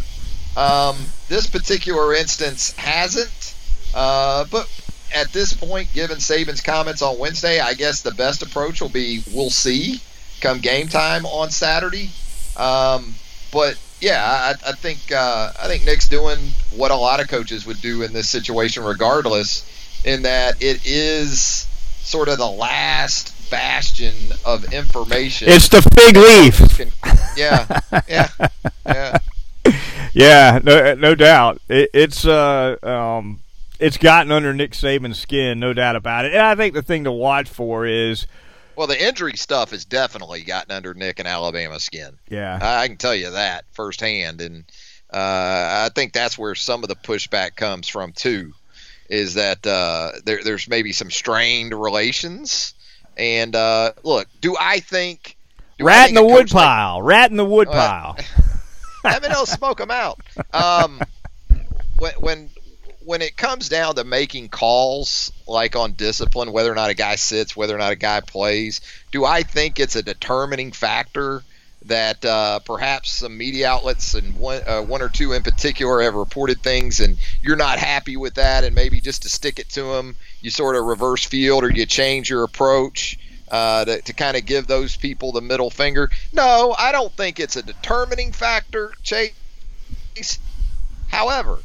Um, 0.55 0.97
this 1.29 1.47
particular 1.47 2.13
instance 2.13 2.71
hasn't, 2.73 3.55
uh, 3.95 4.45
but 4.51 4.69
at 5.13 5.31
this 5.31 5.53
point, 5.53 5.91
given 5.93 6.17
Saban's 6.17 6.61
comments 6.61 7.01
on 7.01 7.17
Wednesday, 7.19 7.59
I 7.59 7.73
guess 7.73 8.01
the 8.01 8.11
best 8.11 8.41
approach 8.41 8.81
will 8.81 8.89
be 8.89 9.23
we'll 9.31 9.49
see 9.49 10.01
come 10.41 10.59
game 10.59 10.87
time 10.87 11.25
on 11.25 11.49
Saturday. 11.49 12.09
Um, 12.57 13.15
but 13.51 13.79
yeah, 13.99 14.23
I, 14.23 14.69
I 14.69 14.71
think 14.73 15.11
uh, 15.11 15.53
I 15.59 15.67
think 15.67 15.85
Nick's 15.85 16.07
doing 16.07 16.37
what 16.75 16.91
a 16.91 16.95
lot 16.95 17.19
of 17.21 17.27
coaches 17.27 17.65
would 17.65 17.81
do 17.81 18.01
in 18.03 18.13
this 18.13 18.29
situation, 18.29 18.83
regardless 18.83 19.69
in 20.03 20.23
that 20.23 20.61
it 20.61 20.85
is 20.85 21.67
sort 22.01 22.27
of 22.27 22.37
the 22.37 22.49
last 22.49 23.33
bastion 23.49 24.13
of 24.45 24.73
information. 24.73 25.47
It's 25.49 25.69
the 25.69 25.81
fig 25.81 26.17
leaf. 26.17 26.79
yeah, 27.37 27.79
yeah, 28.09 28.29
yeah. 28.85 29.17
Yeah, 30.13 30.59
no, 30.63 30.93
no 30.95 31.15
doubt. 31.15 31.61
It, 31.67 31.89
it's 31.93 32.25
uh, 32.25 32.77
um, 32.83 33.41
it's 33.79 33.97
gotten 33.97 34.31
under 34.31 34.53
Nick 34.53 34.71
Saban's 34.71 35.19
skin, 35.19 35.59
no 35.59 35.73
doubt 35.73 35.95
about 35.95 36.25
it. 36.25 36.33
And 36.33 36.41
I 36.41 36.55
think 36.55 36.73
the 36.73 36.81
thing 36.81 37.05
to 37.05 37.11
watch 37.11 37.49
for 37.49 37.85
is, 37.85 38.27
well, 38.75 38.87
the 38.87 39.03
injury 39.03 39.35
stuff 39.35 39.71
has 39.71 39.85
definitely 39.85 40.43
gotten 40.43 40.71
under 40.71 40.93
Nick 40.93 41.19
and 41.19 41.27
Alabama's 41.27 41.83
skin. 41.83 42.17
Yeah, 42.29 42.59
I, 42.61 42.87
can 42.87 42.97
tell 42.97 43.15
you 43.15 43.31
that 43.31 43.65
firsthand, 43.73 44.41
and 44.41 44.65
uh, 45.11 45.85
I 45.85 45.89
think 45.93 46.13
that's 46.13 46.37
where 46.37 46.55
some 46.55 46.83
of 46.83 46.89
the 46.89 46.95
pushback 46.95 47.55
comes 47.55 47.87
from 47.87 48.13
too 48.13 48.53
is 49.09 49.35
that 49.35 49.65
uh, 49.67 50.11
there, 50.25 50.43
there's 50.43 50.67
maybe 50.67 50.91
some 50.91 51.11
strained 51.11 51.73
relations. 51.73 52.73
And 53.15 53.55
uh, 53.55 53.93
look, 54.03 54.27
do 54.41 54.55
I 54.59 54.79
think 54.79 55.37
do 55.77 55.85
rat 55.85 55.95
I 55.95 56.05
think 56.05 56.17
in 56.17 56.27
the 56.27 56.33
woodpile? 56.33 56.97
Like, 56.97 57.07
rat 57.07 57.31
in 57.31 57.37
the 57.37 57.45
woodpile. 57.45 58.17
Uh, 58.17 58.23
me 58.23 58.42
know, 59.03 59.45
smoke 59.45 59.77
them 59.77 59.91
out. 59.91 60.19
Um, 60.53 61.01
when 61.97 62.13
when 62.19 62.49
when 63.05 63.21
it 63.21 63.35
comes 63.35 63.69
down 63.69 63.95
to 63.95 64.03
making 64.03 64.49
calls 64.49 65.31
like 65.47 65.75
on 65.75 65.93
discipline, 65.93 66.51
whether 66.51 66.71
or 66.71 66.75
not 66.75 66.89
a 66.89 66.93
guy 66.93 67.15
sits, 67.15 67.55
whether 67.55 67.75
or 67.75 67.79
not 67.79 67.91
a 67.91 67.97
guy 67.97 68.21
plays, 68.21 68.81
do 69.11 69.25
I 69.25 69.43
think 69.43 69.79
it's 69.79 69.95
a 69.95 70.03
determining 70.03 70.71
factor 70.71 71.43
that 71.85 72.23
uh, 72.23 72.59
perhaps 72.59 73.11
some 73.11 73.37
media 73.37 73.67
outlets 73.67 74.13
and 74.13 74.37
one, 74.37 74.61
uh, 74.65 74.81
one 74.81 75.01
or 75.01 75.09
two 75.09 75.33
in 75.33 75.43
particular 75.43 76.01
have 76.01 76.13
reported 76.13 76.61
things 76.61 76.99
and 76.99 77.17
you're 77.41 77.57
not 77.57 77.77
happy 77.77 78.15
with 78.15 78.35
that 78.35 78.63
and 78.63 78.73
maybe 78.73 79.01
just 79.01 79.23
to 79.23 79.29
stick 79.29 79.59
it 79.59 79.67
to 79.69 79.83
them 79.83 80.15
you 80.41 80.49
sort 80.49 80.77
of 80.77 80.85
reverse 80.85 81.25
field 81.25 81.63
or 81.63 81.69
you 81.69 81.85
change 81.85 82.29
your 82.29 82.43
approach 82.43 83.19
uh, 83.53 83.85
to, 83.85 84.01
to 84.01 84.13
kind 84.13 84.35
of 84.35 84.45
give 84.45 84.67
those 84.67 84.95
people 84.95 85.31
the 85.31 85.41
middle 85.41 85.69
finger 85.69 86.09
no 86.33 86.75
i 86.77 86.91
don't 86.91 87.13
think 87.13 87.39
it's 87.39 87.55
a 87.55 87.61
determining 87.63 88.31
factor 88.31 88.91
chase 89.03 90.39
however 91.09 91.59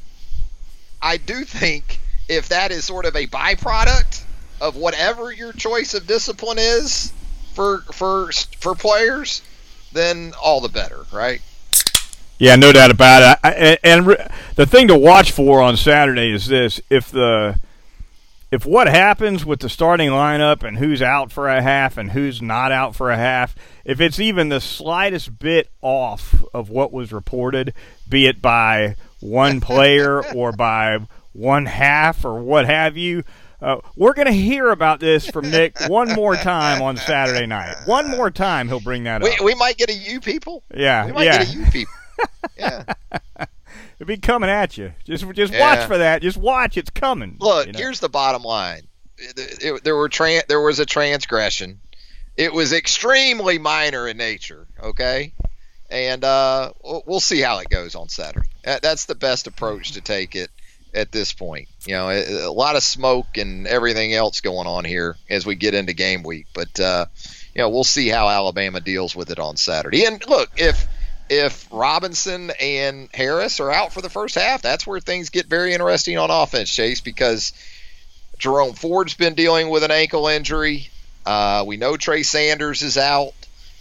i 1.01 1.17
do 1.17 1.45
think 1.45 1.99
if 2.29 2.49
that 2.49 2.71
is 2.71 2.85
sort 2.85 3.07
of 3.07 3.17
a 3.17 3.27
byproduct 3.27 4.25
of 4.61 4.77
whatever 4.77 5.33
your 5.33 5.53
choice 5.53 5.95
of 5.95 6.07
discipline 6.07 6.59
is 6.59 7.13
for 7.55 7.79
for 7.93 8.31
for 8.61 8.75
players, 8.75 9.43
then 9.93 10.33
all 10.41 10.61
the 10.61 10.69
better, 10.69 11.07
right? 11.13 11.41
Yeah, 12.39 12.55
no 12.55 12.73
doubt 12.73 12.93
about 12.93 13.23
it. 13.23 13.39
I, 13.43 13.79
and 13.83 14.17
the 14.55 14.65
thing 14.65 14.87
to 14.89 14.97
watch 14.97 15.33
for 15.33 15.61
on 15.61 15.77
Saturday 15.77 16.33
is 16.33 16.47
this: 16.47 16.81
if 16.89 17.11
the 17.11 17.59
if 18.51 18.65
what 18.65 18.89
happens 18.89 19.45
with 19.45 19.61
the 19.61 19.69
starting 19.69 20.11
lineup 20.11 20.63
and 20.63 20.79
who's 20.79 21.03
out 21.03 21.31
for 21.31 21.49
a 21.49 21.61
half 21.61 21.99
and 21.99 22.13
who's 22.13 22.41
not 22.41 22.73
out 22.73 22.97
for 22.97 23.11
a 23.11 23.17
half, 23.17 23.55
if 23.85 24.01
it's 24.01 24.19
even 24.19 24.49
the 24.49 24.61
slightest 24.61 25.39
bit 25.39 25.71
off 25.83 26.43
of 26.55 26.71
what 26.71 26.93
was 26.93 27.13
reported, 27.13 27.75
be 28.09 28.27
it 28.27 28.41
by 28.41 28.97
one 29.21 29.61
player 29.63 30.25
or 30.35 30.53
by 30.53 30.99
one 31.33 31.67
half 31.67 32.25
or 32.25 32.41
what 32.41 32.65
have 32.67 32.97
you, 32.97 33.23
uh, 33.61 33.79
we're 33.97 34.15
going 34.15 34.27
to 34.27 34.33
hear 34.33 34.71
about 34.71 35.01
this 35.01 35.29
from 35.29 35.51
Nick 35.51 35.77
one 35.89 36.13
more 36.13 36.37
time 36.37 36.81
on 36.81 36.97
Saturday 36.97 37.47
night. 37.47 37.77
One 37.87 38.09
more 38.09 38.31
time, 38.31 38.69
he'll 38.69 38.81
bring 38.81 39.05
that 39.05 39.23
we, 39.23 39.31
up. 39.31 39.41
We 39.41 39.55
might 39.55 39.77
get 39.77 39.91
a 39.91 39.95
you 39.95 40.21
people. 40.21 40.63
Yeah, 40.75 41.07
we 41.07 41.13
might 41.13 41.25
yeah. 41.25 41.45
get 41.45 41.55
a 41.55 41.59
you 41.59 41.67
people. 41.67 41.95
Yeah. 42.59 42.83
It'll 43.99 44.09
be 44.09 44.17
coming 44.17 44.49
at 44.49 44.79
you. 44.79 44.93
Just 45.05 45.29
just 45.33 45.53
yeah. 45.53 45.61
watch 45.61 45.89
for 45.89 45.99
that. 45.99 46.23
Just 46.23 46.37
watch. 46.37 46.77
It's 46.77 46.91
coming. 46.91 47.37
Look, 47.41 47.67
you 47.67 47.73
know? 47.73 47.79
here's 47.79 48.01
the 48.01 48.09
bottom 48.09 48.43
line. 48.43 48.83
It, 49.17 49.65
it, 49.65 49.85
there 49.85 49.97
were 49.97 50.11
there 50.49 50.61
was 50.61 50.79
a 50.79 50.87
transgression. 50.87 51.81
It 52.37 52.53
was 52.53 52.73
extremely 52.73 53.59
minor 53.59 54.07
in 54.07 54.17
nature. 54.17 54.69
Okay, 54.81 55.33
and 55.91 56.23
uh, 56.23 56.73
we'll 56.85 57.19
see 57.19 57.41
how 57.41 57.59
it 57.59 57.69
goes 57.69 57.97
on 57.97 58.09
Saturday. 58.09 58.49
That's 58.63 59.07
the 59.07 59.17
best 59.17 59.49
approach 59.49 59.93
to 59.93 60.01
take 60.01 60.37
it 60.37 60.51
at 60.95 61.11
this 61.11 61.33
point. 61.33 61.69
You 61.85 61.95
know, 61.95 62.11
a 62.11 62.53
lot 62.53 62.77
of 62.77 62.85
smoke 62.85 63.37
and 63.37 63.67
everything 63.67 64.15
else 64.15 64.41
going 64.41 64.67
on 64.69 64.85
here 64.85 65.17
as 65.29 65.45
we 65.45 65.57
get 65.57 65.75
into 65.75 65.93
game 65.93 66.23
week. 66.23 66.47
But 66.55 66.79
uh, 66.79 67.07
you 67.55 67.63
know, 67.63 67.71
we'll 67.71 67.85
see 67.85 68.09
how 68.09 68.29
Alabama 68.29 68.81
deals 68.81 69.17
with 69.17 69.31
it 69.31 69.41
on 69.41 69.57
Saturday. 69.57 70.05
And 70.05 70.25
look, 70.29 70.51
if 70.57 70.87
if 71.29 71.67
Robinson 71.71 72.51
and 72.61 73.09
Harris 73.13 73.61
are 73.61 73.71
out 73.71 73.93
for 73.93 74.01
the 74.01 74.11
first 74.11 74.35
half, 74.35 74.63
that's 74.63 74.87
where 74.87 75.01
things 75.01 75.31
get 75.31 75.47
very 75.47 75.73
interesting 75.75 76.19
on 76.19 76.31
offense, 76.31 76.75
Chase, 76.75 77.01
because 77.01 77.53
Jerome 78.39 78.75
Ford's 78.75 79.15
been 79.15 79.35
dealing 79.35 79.69
with 79.69 79.83
an 79.83 79.91
ankle 79.91 80.29
injury. 80.29 80.89
Uh, 81.27 81.65
we 81.67 81.77
know 81.77 81.97
Trey 81.97 82.23
Sanders 82.23 82.83
is 82.83 82.97
out. 82.97 83.35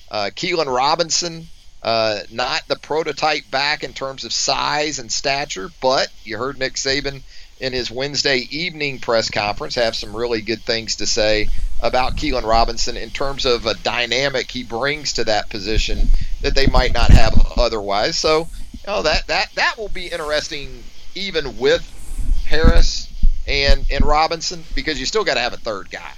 Uh, 0.10 0.30
Keilan 0.36 0.74
Robinson, 0.74 1.48
uh, 1.84 2.20
not 2.32 2.68
the 2.68 2.77
prototype 2.77 3.50
back 3.51 3.84
in 3.84 3.94
terms 3.94 4.24
of 4.24 4.34
size 4.34 5.00
and 5.00 5.12
stature, 5.12 5.70
but 5.82 6.10
you 6.24 6.38
heard 6.38 6.58
Nick 6.58 6.74
Saban 6.74 7.22
in 7.60 7.74
his 7.74 7.89
Wednesday 7.89 8.48
evening 8.51 9.00
press 9.00 9.30
conference 9.30 9.75
have 9.75 9.96
some 9.96 10.16
really 10.16 10.42
good 10.42 10.62
things 10.62 10.98
to 10.98 11.08
say 11.08 11.48
about 11.82 12.16
Keilan 12.16 12.44
Robinson 12.44 12.98
in 12.98 13.10
terms 13.10 13.46
of 13.46 13.66
a 13.66 13.74
dynamic 13.74 14.51
he 14.51 14.63
brings 14.63 15.13
to 15.13 15.24
that 15.24 15.50
position 15.50 16.10
that 16.41 16.56
they 16.56 16.67
might 16.67 16.94
not 16.94 17.10
have 17.10 17.34
otherwise. 17.58 18.17
So, 18.17 18.48
you 18.74 18.79
know, 18.88 19.01
that 19.03 19.27
that 19.27 19.50
that 19.56 19.75
will 19.77 19.89
be 19.89 20.08
interesting 20.08 20.84
even 21.15 21.58
with 21.58 21.84
Harris 22.46 23.12
and 23.48 23.86
and 23.91 24.06
Robinson 24.06 24.63
because 24.75 25.00
you 25.00 25.06
still 25.06 25.24
got 25.24 25.36
to 25.36 25.39
have 25.41 25.53
a 25.53 25.58
third 25.58 25.89
guy. 25.89 26.12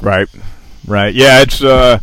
Right. 0.00 0.28
Right. 0.86 1.14
Yeah, 1.14 1.40
it's 1.40 1.62
uh, 1.62 1.98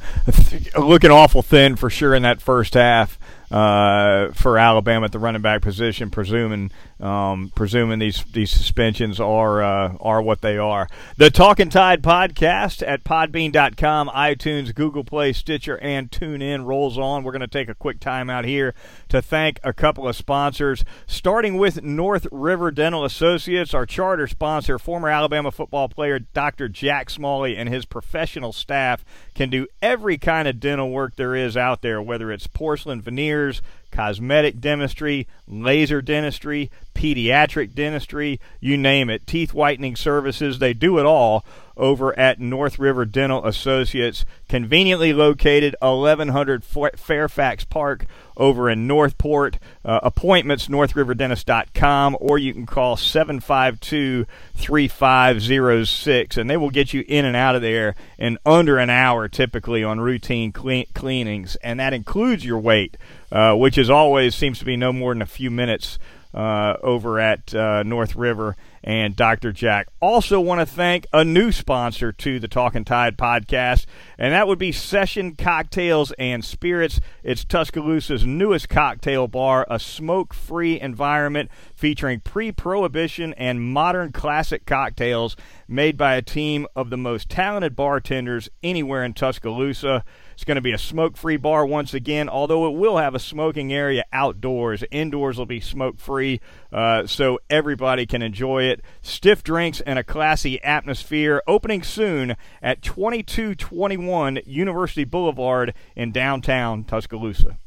looking 0.78 1.12
awful 1.12 1.44
thin 1.44 1.76
for 1.76 1.90
sure 1.90 2.16
in 2.16 2.24
that 2.24 2.42
first 2.42 2.74
half 2.74 3.20
uh, 3.52 4.32
for 4.32 4.58
Alabama 4.58 5.06
at 5.06 5.12
the 5.12 5.20
running 5.20 5.42
back 5.42 5.62
position, 5.62 6.10
presuming 6.10 6.72
um, 7.02 7.52
presuming 7.56 8.00
these 8.00 8.24
these 8.32 8.52
suspensions 8.52 9.20
are 9.20 9.62
uh, 9.62 9.96
are 10.00 10.22
what 10.22 10.42
they 10.42 10.58
are. 10.58 10.88
The 11.18 11.32
Talking 11.32 11.70
Tide 11.70 12.02
podcast 12.04 12.88
at 12.88 13.04
Podbean.com, 13.04 14.10
iTunes, 14.10 14.74
Google 14.74 15.04
Play, 15.04 15.34
Stitcher, 15.34 15.78
and 15.80 16.12
TuneIn 16.12 16.66
rolls 16.66 16.98
on. 16.98 17.24
We're 17.24 17.32
going 17.32 17.42
to 17.42 17.48
take 17.48 17.70
a 17.70 17.76
quick 17.76 18.00
time 18.00 18.30
out 18.30 18.46
here 18.46 18.74
to 19.10 19.22
thank 19.22 19.60
a 19.64 19.74
couple 19.74 20.08
of 20.08 20.16
sponsors, 20.16 20.86
starting 21.08 21.58
with 21.58 21.82
North 21.84 22.28
River 22.32 22.72
Dental 22.72 23.04
Associates, 23.04 23.74
our 23.74 23.86
charter 23.86 24.28
sponsor. 24.28 24.78
Former 24.78 25.10
Alabama 25.10 25.52
football 25.52 25.90
player 25.90 26.20
Dr. 26.20 26.70
Jack 26.70 27.10
Smalley 27.10 27.58
and 27.58 27.68
his 27.68 27.86
professional 27.86 28.54
staff 28.54 29.04
can 29.34 29.50
do 29.50 29.68
every 29.82 30.18
kind 30.18 30.48
of 30.48 30.60
dental 30.60 30.92
work 30.92 31.16
there 31.16 31.36
is 31.36 31.58
out 31.58 31.82
there, 31.82 32.02
whether 32.02 32.32
it's 32.32 32.48
porcelain 32.48 33.02
veneers 33.02 33.62
cosmetic 33.92 34.60
dentistry, 34.60 35.28
laser 35.48 36.02
dentistry, 36.02 36.72
pediatric 36.96 37.74
dentistry, 37.74 38.40
you 38.60 38.78
name 38.78 39.10
it, 39.10 39.28
teeth 39.28 39.54
whitening 39.54 39.96
services. 39.96 40.60
They 40.60 40.74
do 40.74 40.98
it 41.00 41.06
all 41.06 41.46
over 41.78 42.18
at 42.18 42.40
North 42.40 42.78
River 42.78 43.06
Dental 43.06 43.46
Associates, 43.46 44.26
conveniently 44.48 45.14
located 45.14 45.76
1100 45.80 46.64
Fairfax 46.64 47.66
Park 47.66 48.06
over 48.38 48.70
in 48.70 48.88
Northport. 48.88 49.58
Uh, 49.84 50.00
appointments, 50.04 50.68
northriverdentist.com, 50.68 52.18
or 52.20 52.38
you 52.38 52.54
can 52.54 52.66
call 52.66 52.98
752 52.98 54.26
3506, 54.56 56.38
and 56.38 56.50
they 56.50 56.58
will 56.58 56.70
get 56.70 56.94
you 56.94 57.04
in 57.08 57.26
and 57.26 57.36
out 57.36 57.56
of 57.56 57.62
there 57.62 57.96
in 58.18 58.38
under 58.46 58.78
an 58.78 58.90
hour, 58.90 59.28
typically 59.28 59.84
on 59.84 60.00
routine 60.00 60.52
clean- 60.52 60.88
cleanings. 60.94 61.56
And 61.58 61.80
that 61.80 61.94
includes 61.94 62.46
your 62.46 62.60
wait, 62.60 62.96
uh, 63.32 63.56
which 63.56 63.78
is 63.78 63.90
always 63.90 64.36
seems 64.36 64.60
to 64.60 64.66
be 64.66 64.78
no 64.78 64.92
more 64.92 65.14
than 65.14 65.22
a 65.22 65.28
few 65.28 65.52
minutes 65.52 65.98
uh, 66.34 66.78
over 66.82 67.20
at 67.20 67.54
uh, 67.54 67.84
North 67.84 68.16
River 68.16 68.56
and 68.84 69.16
Dr. 69.16 69.52
Jack. 69.52 69.90
Also, 70.00 70.40
want 70.40 70.60
to 70.60 70.66
thank 70.66 71.06
a 71.14 71.24
new 71.24 71.52
sponsor 71.52 72.12
to 72.12 72.40
the 72.40 72.48
Talking 72.48 72.84
Tide 72.84 73.18
podcast, 73.18 73.86
and 74.18 74.34
that 74.34 74.48
would 74.48 74.58
be 74.58 74.72
Session 74.72 75.36
Cocktails 75.36 76.12
and 76.18 76.44
Spirits. 76.44 77.00
It's 77.24 77.46
Tuscaloosa's 77.46 78.26
newest 78.26 78.70
cocktail 78.70 79.28
bar, 79.28 79.68
a 79.70 79.78
smoke 79.78 80.34
free 80.34 80.80
environment 80.80 81.52
featuring 81.76 82.22
pre 82.22 82.52
prohibition 82.52 83.34
and 83.36 83.62
modern 83.62 84.12
classic 84.12 84.66
cocktails 84.66 85.36
made 85.68 85.98
by 85.98 86.16
a 86.16 86.22
team 86.22 86.66
of 86.76 86.90
the 86.90 86.98
most 86.98 87.30
talented 87.30 87.76
bartenders 87.76 88.50
anywhere 88.64 89.04
in 89.04 89.14
Tuscaloosa. 89.14 90.04
It's 90.42 90.48
going 90.48 90.56
to 90.56 90.62
be 90.62 90.72
a 90.72 90.80
smoke 90.80 91.18
free 91.18 91.38
bar 91.38 91.68
once 91.68 91.94
again, 91.94 92.28
although 92.28 92.66
it 92.66 92.76
will 92.76 92.98
have 92.98 93.14
a 93.14 93.20
smoking 93.20 93.72
area 93.72 94.06
outdoors. 94.12 94.84
Indoors 94.90 95.38
will 95.38 95.46
be 95.46 95.60
smoke 95.60 96.00
free, 96.00 96.42
uh, 96.74 97.06
so 97.06 97.38
everybody 97.48 98.08
can 98.08 98.24
enjoy 98.24 98.64
it. 98.64 98.82
Stiff 99.04 99.44
drinks 99.44 99.82
and 99.82 100.00
a 100.00 100.04
classy 100.04 100.60
atmosphere. 100.64 101.44
Opening 101.46 101.84
soon 101.84 102.36
at 102.60 102.82
2221 102.82 104.40
University 104.48 105.04
Boulevard 105.04 105.76
in 105.96 106.12
downtown 106.12 106.86
Tuscaloosa. 106.86 107.60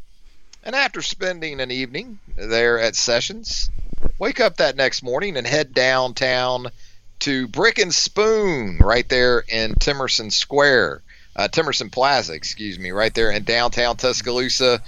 And 0.65 0.75
after 0.75 1.01
spending 1.01 1.61
an 1.61 1.71
evening 1.71 2.19
there 2.35 2.81
at 2.81 2.97
Sessions, 2.97 3.71
wake 4.19 4.41
up 4.41 4.57
that 4.57 4.75
next 4.75 5.05
morning 5.05 5.37
and 5.37 5.47
head 5.47 5.75
downtown 5.75 6.67
to 7.21 7.47
Brick 7.47 7.79
and 7.79 7.95
Spoon 7.95 8.79
right 8.79 9.09
there 9.09 9.45
in 9.49 9.75
Temerson 9.75 10.33
Square 10.33 11.04
uh, 11.37 11.49
Temerson 11.49 11.91
Plaza, 11.91 12.33
excuse 12.33 12.79
me, 12.79 12.91
right 12.91 13.13
there 13.15 13.31
in 13.31 13.45
downtown 13.45 13.97
Tuscaloosa. 13.97 14.83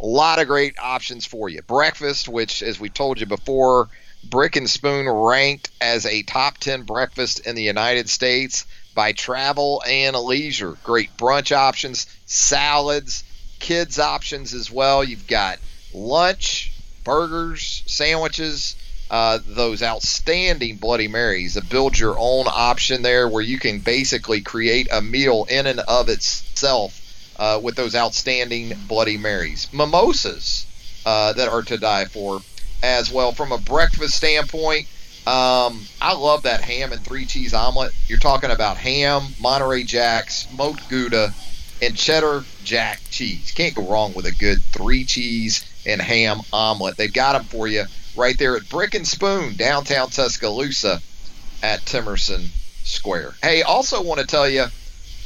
A 0.00 0.06
lot 0.06 0.40
of 0.40 0.48
great 0.48 0.78
options 0.78 1.26
for 1.26 1.48
you. 1.48 1.62
Breakfast, 1.62 2.28
which, 2.28 2.62
as 2.62 2.80
we 2.80 2.88
told 2.88 3.20
you 3.20 3.26
before, 3.26 3.88
Brick 4.24 4.56
and 4.56 4.68
Spoon 4.68 5.08
ranked 5.08 5.70
as 5.80 6.06
a 6.06 6.22
top 6.22 6.58
10 6.58 6.82
breakfast 6.82 7.40
in 7.46 7.54
the 7.54 7.62
United 7.62 8.08
States 8.08 8.66
by 8.94 9.12
Travel 9.12 9.82
and 9.86 10.16
Leisure. 10.16 10.76
Great 10.84 11.16
brunch 11.16 11.54
options, 11.54 12.06
salads, 12.26 13.24
kids 13.58 13.98
options 13.98 14.54
as 14.54 14.70
well. 14.70 15.04
You've 15.04 15.26
got 15.26 15.58
lunch, 15.94 16.72
burgers, 17.04 17.82
sandwiches, 17.86 18.76
uh, 19.12 19.38
those 19.46 19.82
outstanding 19.82 20.76
Bloody 20.76 21.06
Marys, 21.06 21.58
a 21.58 21.62
build 21.62 21.98
your 21.98 22.16
own 22.18 22.46
option 22.48 23.02
there 23.02 23.28
where 23.28 23.42
you 23.42 23.58
can 23.58 23.78
basically 23.78 24.40
create 24.40 24.88
a 24.90 25.02
meal 25.02 25.46
in 25.50 25.66
and 25.66 25.80
of 25.80 26.08
itself 26.08 26.98
uh, 27.36 27.60
with 27.62 27.76
those 27.76 27.94
outstanding 27.94 28.72
Bloody 28.88 29.18
Marys. 29.18 29.68
Mimosas 29.70 30.64
uh, 31.04 31.34
that 31.34 31.48
are 31.48 31.60
to 31.60 31.76
die 31.76 32.06
for 32.06 32.40
as 32.82 33.12
well. 33.12 33.32
From 33.32 33.52
a 33.52 33.58
breakfast 33.58 34.14
standpoint, 34.14 34.86
um, 35.26 35.82
I 36.00 36.14
love 36.14 36.44
that 36.44 36.62
ham 36.62 36.92
and 36.92 37.04
three 37.04 37.26
cheese 37.26 37.52
omelet. 37.52 37.92
You're 38.08 38.18
talking 38.18 38.50
about 38.50 38.78
ham, 38.78 39.24
Monterey 39.38 39.84
Jack, 39.84 40.30
smoked 40.30 40.88
Gouda, 40.88 41.34
and 41.82 41.94
cheddar 41.94 42.44
jack 42.64 42.98
cheese. 43.10 43.52
Can't 43.54 43.74
go 43.74 43.86
wrong 43.86 44.14
with 44.14 44.24
a 44.24 44.32
good 44.32 44.62
three 44.72 45.04
cheese 45.04 45.66
and 45.84 46.00
ham 46.00 46.40
omelet. 46.50 46.96
They've 46.96 47.12
got 47.12 47.34
them 47.34 47.44
for 47.44 47.68
you 47.68 47.84
right 48.16 48.36
there 48.38 48.56
at 48.56 48.68
Brick 48.68 48.94
and 48.94 49.06
Spoon, 49.06 49.56
downtown 49.56 50.10
Tuscaloosa 50.10 51.00
at 51.62 51.84
Temerson 51.84 52.48
Square. 52.84 53.34
Hey, 53.42 53.62
also 53.62 54.02
want 54.02 54.20
to 54.20 54.26
tell 54.26 54.48
you 54.48 54.66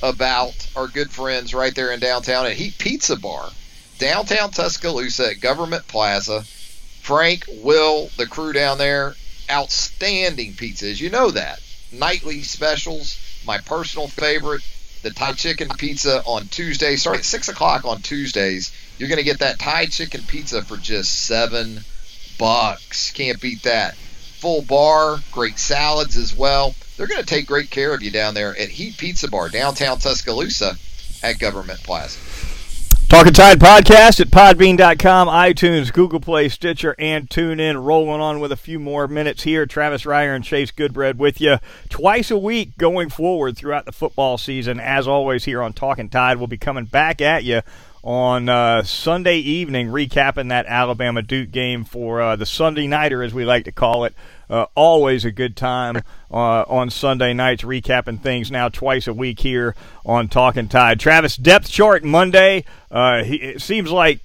about 0.03 0.55
our 0.77 0.89
good 0.89 1.11
friends 1.11 1.55
right 1.55 1.75
there 1.75 1.93
in 1.93 2.01
downtown 2.01 2.47
at 2.47 2.53
Heat 2.53 2.79
Pizza 2.79 3.17
Bar, 3.17 3.51
downtown 3.99 4.51
Tuscaloosa 4.51 5.31
at 5.31 5.41
Government 5.41 5.87
Plaza. 5.89 6.45
Frank, 7.01 7.45
Will, 7.63 8.11
the 8.17 8.27
crew 8.27 8.53
down 8.53 8.79
there, 8.79 9.15
outstanding 9.49 10.55
pizzas. 10.55 11.01
You 11.01 11.09
know 11.09 11.31
that. 11.31 11.61
Nightly 11.93 12.43
specials, 12.43 13.17
my 13.47 13.59
personal 13.59 14.09
favorite, 14.09 14.63
the 15.03 15.11
Thai 15.11 15.33
chicken 15.35 15.69
pizza 15.79 16.23
on 16.25 16.49
Tuesday, 16.49 16.97
starting 16.97 17.21
at 17.21 17.25
6 17.25 17.49
o'clock 17.49 17.85
on 17.85 18.03
Tuesdays. 18.03 18.73
You're 18.99 19.09
going 19.09 19.19
to 19.19 19.25
get 19.25 19.39
that 19.39 19.61
Thai 19.61 19.87
chicken 19.87 20.23
pizza 20.27 20.63
for 20.63 20.77
just 20.77 21.27
7 21.27 21.85
bucks. 22.39 23.11
Can't 23.11 23.41
beat 23.41 23.63
that. 23.63 23.97
Full 23.97 24.63
bar, 24.63 25.19
great 25.33 25.59
salads 25.59 26.17
as 26.17 26.35
well. 26.35 26.75
They're 26.97 27.07
going 27.07 27.21
to 27.21 27.27
take 27.27 27.47
great 27.47 27.71
care 27.71 27.95
of 27.95 28.03
you 28.03 28.11
down 28.11 28.35
there 28.35 28.57
at 28.57 28.69
Heat 28.69 28.97
Pizza 28.97 29.29
Bar, 29.29 29.51
downtown 29.51 29.99
Tuscaloosa 29.99 30.77
at 31.23 31.39
Government 31.39 31.83
Plaza. 31.83 32.19
Talking 33.09 33.33
Tide 33.33 33.61
podcast 33.61 34.19
at 34.19 34.29
podbean.com, 34.29 35.29
iTunes, 35.29 35.93
Google 35.93 36.19
Play, 36.19 36.49
Stitcher, 36.49 36.97
and 36.99 37.31
TuneIn. 37.31 37.85
Rolling 37.85 38.21
on 38.21 38.41
with 38.41 38.51
a 38.51 38.57
few 38.57 38.81
more 38.81 39.07
minutes 39.07 39.45
here. 39.45 39.65
Travis 39.65 40.03
Reier 40.03 40.35
and 40.35 40.45
Chase 40.45 40.73
Goodbread 40.73 41.17
with 41.17 41.41
you 41.41 41.59
twice 41.89 42.33
a 42.33 42.37
week 42.37 42.77
going 42.79 43.09
forward 43.09 43.57
throughout 43.57 43.85
the 43.85 43.93
football 43.93 44.39
season. 44.39 44.81
As 44.81 45.07
always, 45.07 45.45
here 45.45 45.63
on 45.63 45.73
Talking 45.73 46.09
Tide, 46.09 46.39
we'll 46.39 46.49
be 46.49 46.59
coming 46.59 46.87
back 46.87 47.21
at 47.21 47.45
you 47.45 47.63
on 48.07 48.49
uh, 48.49 48.85
Sunday 48.85 49.39
evening, 49.39 49.89
recapping 49.89 50.51
that 50.51 50.65
Alabama 50.67 51.23
Duke 51.23 51.51
game 51.51 51.85
for 51.85 52.23
uh, 52.23 52.37
the 52.37 52.47
Sunday 52.47 52.87
Nighter, 52.87 53.21
as 53.21 53.35
we 53.35 53.45
like 53.45 53.65
to 53.65 53.73
call 53.73 54.05
it. 54.05 54.15
Uh, 54.49 54.67
always 54.77 55.25
a 55.25 55.33
good 55.33 55.57
time 55.57 55.97
uh, 56.31 56.63
on 56.69 56.89
Sunday 56.89 57.35
nights, 57.35 57.65
recapping 57.65 58.23
things 58.23 58.49
now 58.49 58.69
twice 58.69 59.09
a 59.09 59.13
week 59.13 59.41
here 59.41 59.75
on 60.05 60.29
Talking 60.29 60.69
Tide. 60.69 61.01
Travis, 61.01 61.37
depth 61.37 61.69
chart 61.69 62.05
Monday. 62.05 62.65
Uh, 62.93 63.25
he, 63.25 63.35
it 63.39 63.61
seems 63.61 63.91
like 63.91 64.21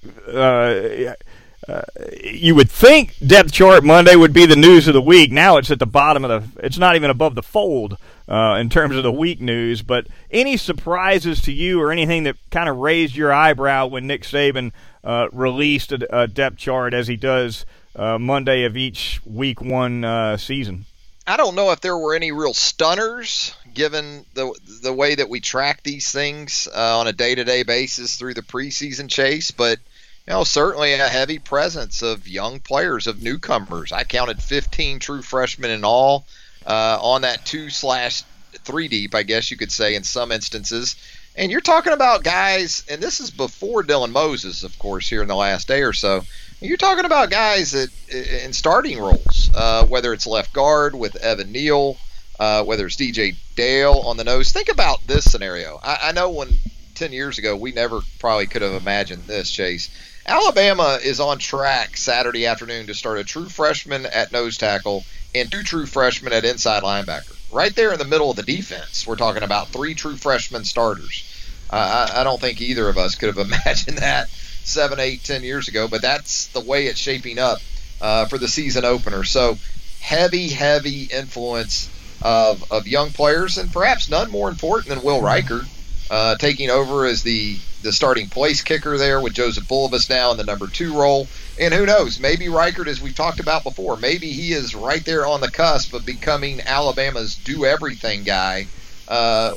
uh, 1.68 1.82
you 2.22 2.54
would 2.54 2.70
think 2.70 3.14
depth 3.24 3.52
chart 3.52 3.84
Monday 3.84 4.16
would 4.16 4.32
be 4.32 4.46
the 4.46 4.56
news 4.56 4.88
of 4.88 4.94
the 4.94 5.02
week. 5.02 5.30
Now 5.30 5.58
it's 5.58 5.70
at 5.70 5.78
the 5.78 5.86
bottom 5.86 6.24
of 6.24 6.54
the. 6.54 6.64
It's 6.64 6.78
not 6.78 6.96
even 6.96 7.10
above 7.10 7.36
the 7.36 7.42
fold 7.42 7.96
uh, 8.28 8.56
in 8.60 8.68
terms 8.68 8.96
of 8.96 9.04
the 9.04 9.12
week 9.12 9.40
news. 9.40 9.82
But 9.82 10.08
any 10.30 10.56
surprises 10.56 11.40
to 11.42 11.52
you 11.52 11.80
or 11.80 11.92
anything 11.92 12.24
that 12.24 12.36
kind 12.50 12.68
of 12.68 12.78
raised 12.78 13.14
your 13.14 13.32
eyebrow 13.32 13.86
when 13.86 14.08
Nick 14.08 14.22
Saban 14.22 14.72
uh, 15.04 15.28
released 15.32 15.92
a, 15.92 16.22
a, 16.22 16.26
depth 16.26 16.56
chart 16.56 16.94
as 16.94 17.06
he 17.06 17.16
does 17.16 17.64
uh, 17.94 18.18
Monday 18.18 18.64
of 18.64 18.76
each 18.76 19.20
week 19.24 19.60
one 19.60 20.04
uh, 20.04 20.36
season? 20.36 20.86
I 21.28 21.36
don't 21.36 21.54
know 21.54 21.70
if 21.70 21.80
there 21.80 21.96
were 21.96 22.16
any 22.16 22.32
real 22.32 22.54
stunners 22.54 23.54
given 23.72 24.26
the 24.34 24.52
the 24.82 24.92
way 24.92 25.14
that 25.14 25.28
we 25.28 25.38
track 25.38 25.84
these 25.84 26.10
things 26.10 26.66
on 26.66 27.06
a 27.06 27.12
day 27.12 27.36
to 27.36 27.44
day 27.44 27.62
basis 27.62 28.16
through 28.16 28.34
the 28.34 28.42
preseason 28.42 29.08
chase, 29.08 29.52
but 29.52 29.78
you 30.26 30.32
know, 30.32 30.44
certainly 30.44 30.92
a 30.92 31.08
heavy 31.08 31.38
presence 31.38 32.02
of 32.02 32.28
young 32.28 32.60
players, 32.60 33.06
of 33.06 33.22
newcomers. 33.22 33.90
I 33.90 34.04
counted 34.04 34.42
15 34.42 35.00
true 35.00 35.22
freshmen 35.22 35.70
in 35.70 35.84
all 35.84 36.26
uh, 36.66 36.98
on 37.00 37.22
that 37.22 37.44
two 37.44 37.70
slash 37.70 38.22
three 38.64 38.88
deep, 38.88 39.14
I 39.14 39.24
guess 39.24 39.50
you 39.50 39.56
could 39.56 39.72
say, 39.72 39.94
in 39.94 40.04
some 40.04 40.30
instances. 40.30 40.96
And 41.34 41.50
you're 41.50 41.60
talking 41.60 41.92
about 41.92 42.22
guys, 42.22 42.84
and 42.90 43.02
this 43.02 43.18
is 43.18 43.30
before 43.30 43.82
Dylan 43.82 44.12
Moses, 44.12 44.64
of 44.64 44.78
course, 44.78 45.08
here 45.08 45.22
in 45.22 45.28
the 45.28 45.34
last 45.34 45.66
day 45.66 45.82
or 45.82 45.92
so. 45.92 46.22
You're 46.60 46.76
talking 46.76 47.06
about 47.06 47.30
guys 47.30 47.72
that 47.72 47.90
in 48.10 48.52
starting 48.52 49.00
roles, 49.00 49.50
uh, 49.54 49.86
whether 49.86 50.12
it's 50.12 50.26
left 50.26 50.52
guard 50.52 50.94
with 50.94 51.16
Evan 51.16 51.50
Neal, 51.50 51.96
uh, 52.38 52.62
whether 52.64 52.86
it's 52.86 52.96
DJ 52.96 53.34
Dale 53.56 54.02
on 54.04 54.16
the 54.16 54.24
nose. 54.24 54.52
Think 54.52 54.68
about 54.68 55.04
this 55.06 55.24
scenario. 55.24 55.80
I, 55.82 55.98
I 56.04 56.12
know 56.12 56.30
when 56.30 56.50
10 56.94 57.12
years 57.12 57.38
ago, 57.38 57.56
we 57.56 57.72
never 57.72 58.00
probably 58.20 58.46
could 58.46 58.62
have 58.62 58.80
imagined 58.80 59.24
this, 59.24 59.50
Chase. 59.50 59.90
Alabama 60.26 61.00
is 61.02 61.18
on 61.18 61.38
track 61.38 61.96
Saturday 61.96 62.46
afternoon 62.46 62.86
to 62.86 62.94
start 62.94 63.18
a 63.18 63.24
true 63.24 63.48
freshman 63.48 64.06
at 64.06 64.30
nose 64.30 64.56
tackle 64.56 65.04
and 65.34 65.50
two 65.50 65.64
true 65.64 65.86
freshmen 65.86 66.32
at 66.32 66.44
inside 66.44 66.84
linebacker. 66.84 67.36
Right 67.50 67.74
there 67.74 67.92
in 67.92 67.98
the 67.98 68.04
middle 68.04 68.30
of 68.30 68.36
the 68.36 68.44
defense, 68.44 69.04
we're 69.06 69.16
talking 69.16 69.42
about 69.42 69.68
three 69.68 69.94
true 69.94 70.16
freshman 70.16 70.64
starters. 70.64 71.28
Uh, 71.70 72.08
I, 72.14 72.20
I 72.20 72.24
don't 72.24 72.40
think 72.40 72.60
either 72.60 72.88
of 72.88 72.98
us 72.98 73.16
could 73.16 73.34
have 73.34 73.46
imagined 73.46 73.98
that 73.98 74.28
seven, 74.28 75.00
eight, 75.00 75.24
ten 75.24 75.42
years 75.42 75.66
ago, 75.66 75.88
but 75.88 76.02
that's 76.02 76.46
the 76.48 76.60
way 76.60 76.86
it's 76.86 77.00
shaping 77.00 77.38
up 77.40 77.58
uh, 78.00 78.26
for 78.26 78.38
the 78.38 78.48
season 78.48 78.84
opener. 78.84 79.24
So 79.24 79.58
heavy, 80.00 80.48
heavy 80.48 81.04
influence 81.04 81.90
of, 82.22 82.70
of 82.70 82.86
young 82.86 83.10
players, 83.10 83.58
and 83.58 83.72
perhaps 83.72 84.08
none 84.08 84.30
more 84.30 84.48
important 84.48 84.88
than 84.88 85.02
Will 85.02 85.20
Reichard 85.20 85.66
uh, 86.12 86.36
taking 86.36 86.68
over 86.68 87.06
as 87.06 87.22
the 87.22 87.56
the 87.80 87.90
starting 87.90 88.28
place 88.28 88.62
kicker 88.62 88.96
there 88.96 89.20
with 89.20 89.32
Joseph 89.32 89.64
Bulovas 89.64 90.08
now 90.08 90.30
in 90.30 90.36
the 90.36 90.44
number 90.44 90.68
two 90.68 90.96
role. 90.96 91.26
And 91.58 91.74
who 91.74 91.84
knows? 91.84 92.20
Maybe 92.20 92.46
Reichard, 92.46 92.86
as 92.86 93.00
we've 93.00 93.16
talked 93.16 93.40
about 93.40 93.64
before, 93.64 93.96
maybe 93.96 94.30
he 94.30 94.52
is 94.52 94.74
right 94.74 95.04
there 95.04 95.26
on 95.26 95.40
the 95.40 95.50
cusp 95.50 95.92
of 95.94 96.06
becoming 96.06 96.60
Alabama's 96.60 97.34
do 97.34 97.64
everything 97.64 98.22
guy 98.22 98.66
uh, 99.08 99.54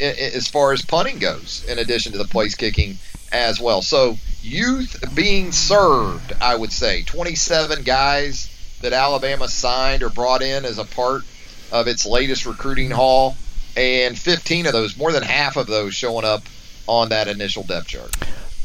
as 0.00 0.48
far 0.48 0.72
as 0.72 0.82
punting 0.82 1.18
goes, 1.18 1.66
in 1.68 1.78
addition 1.78 2.12
to 2.12 2.18
the 2.18 2.24
place 2.24 2.54
kicking 2.54 2.96
as 3.30 3.60
well. 3.60 3.82
So, 3.82 4.16
youth 4.42 4.96
being 5.14 5.52
served, 5.52 6.32
I 6.40 6.54
would 6.54 6.72
say. 6.72 7.02
27 7.02 7.82
guys 7.82 8.48
that 8.80 8.92
Alabama 8.92 9.48
signed 9.48 10.02
or 10.02 10.08
brought 10.08 10.40
in 10.40 10.64
as 10.64 10.78
a 10.78 10.84
part 10.84 11.22
of 11.72 11.88
its 11.88 12.06
latest 12.06 12.46
recruiting 12.46 12.90
haul, 12.90 13.36
and 13.76 14.18
15 14.18 14.66
of 14.66 14.72
those, 14.72 14.96
more 14.96 15.12
than 15.12 15.22
half 15.22 15.56
of 15.56 15.66
those, 15.66 15.94
showing 15.94 16.24
up 16.24 16.42
on 16.86 17.08
that 17.10 17.28
initial 17.28 17.62
depth 17.62 17.88
chart. 17.88 18.14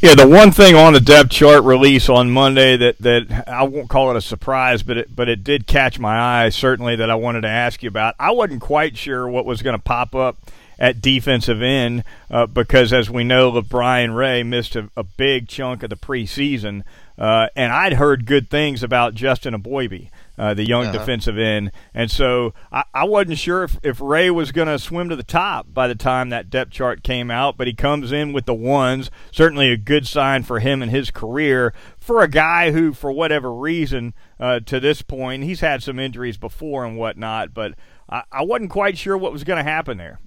Yeah, 0.02 0.16
the 0.16 0.28
one 0.28 0.52
thing 0.52 0.76
on 0.76 0.94
the 0.94 1.02
depth 1.02 1.32
chart 1.32 1.64
release 1.66 2.08
on 2.08 2.32
Monday 2.32 2.78
that, 2.78 3.00
that 3.00 3.44
I 3.48 3.64
won't 3.64 3.90
call 3.90 4.12
it 4.12 4.16
a 4.16 4.22
surprise, 4.22 4.82
but 4.82 4.98
it, 4.98 5.14
but 5.14 5.28
it 5.28 5.44
did 5.44 5.68
catch 5.68 6.00
my 6.00 6.46
eye 6.46 6.50
certainly 6.50 6.96
that 6.96 7.10
I 7.10 7.16
wanted 7.16 7.42
to 7.42 7.50
ask 7.50 7.84
you 7.84 7.90
about. 7.90 8.16
I 8.18 8.32
wasn't 8.32 8.62
quite 8.62 8.96
sure 8.96 9.28
what 9.28 9.46
was 9.46 9.62
going 9.62 9.76
to 9.76 9.82
pop 9.82 10.16
up 10.16 10.38
at 10.80 11.02
defensive 11.02 11.62
end 11.62 12.06
uh, 12.32 12.46
because, 12.46 12.94
as 12.94 13.10
we 13.10 13.26
know, 13.26 13.52
LaBryan 13.52 14.16
Ray 14.16 14.42
missed 14.42 14.78
a, 14.78 14.90
a, 14.96 15.04
big 15.04 15.50
chunk 15.50 15.84
of 15.84 15.90
the 15.90 15.98
preseason, 15.98 16.84
uh, 17.18 17.48
and 17.54 17.74
I'd 17.74 17.94
heard 17.94 18.26
good 18.26 18.50
things 18.50 18.82
about 18.82 19.16
Justin 19.16 19.54
Eboigbe 19.54 20.10
uh, 20.40 20.54
the 20.54 20.66
young 20.66 20.86
uh-huh. 20.86 20.98
defensive 20.98 21.38
end. 21.38 21.72
And 21.94 22.10
so 22.10 22.54
I, 22.72 22.86
I 22.94 23.04
wasn't 23.04 23.38
sure 23.38 23.64
if, 23.64 23.78
if 23.84 24.00
Ray 24.00 24.32
was 24.32 24.54
going 24.54 24.70
to 24.70 24.80
swim 24.80 25.10
to 25.10 25.16
the 25.18 25.24
top 25.24 25.68
by 25.74 25.90
the 25.90 25.96
time 25.96 26.30
that 26.30 26.50
depth 26.50 26.72
chart 26.72 27.04
came 27.04 27.30
out, 27.30 27.58
but 27.58 27.68
he 27.68 27.74
comes 27.74 28.14
in 28.14 28.32
with 28.32 28.46
the 28.46 28.54
ones. 28.54 29.12
Certainly 29.32 29.72
a 29.72 29.78
good 29.78 30.08
sign 30.08 30.44
for 30.44 30.60
him 30.60 30.82
and 30.82 30.90
his 30.90 31.12
career 31.12 31.74
for 32.00 32.24
a 32.24 32.30
guy 32.30 32.72
who, 32.72 32.94
for 32.94 33.12
whatever 33.12 33.54
reason, 33.54 34.14
uh, 34.40 34.62
to 34.62 34.80
this 34.80 35.02
point, 35.02 35.44
he's 35.44 35.60
had 35.60 35.84
some 35.84 36.00
injuries 36.00 36.38
before 36.38 36.86
and 36.86 36.98
whatnot, 36.98 37.54
but 37.54 37.74
I, 38.10 38.24
I 38.32 38.44
wasn't 38.44 38.72
quite 38.72 38.98
sure 38.98 39.18
what 39.18 39.34
was 39.34 39.44
going 39.44 39.64
to 39.64 39.70
happen 39.70 39.98
there. 39.98 40.20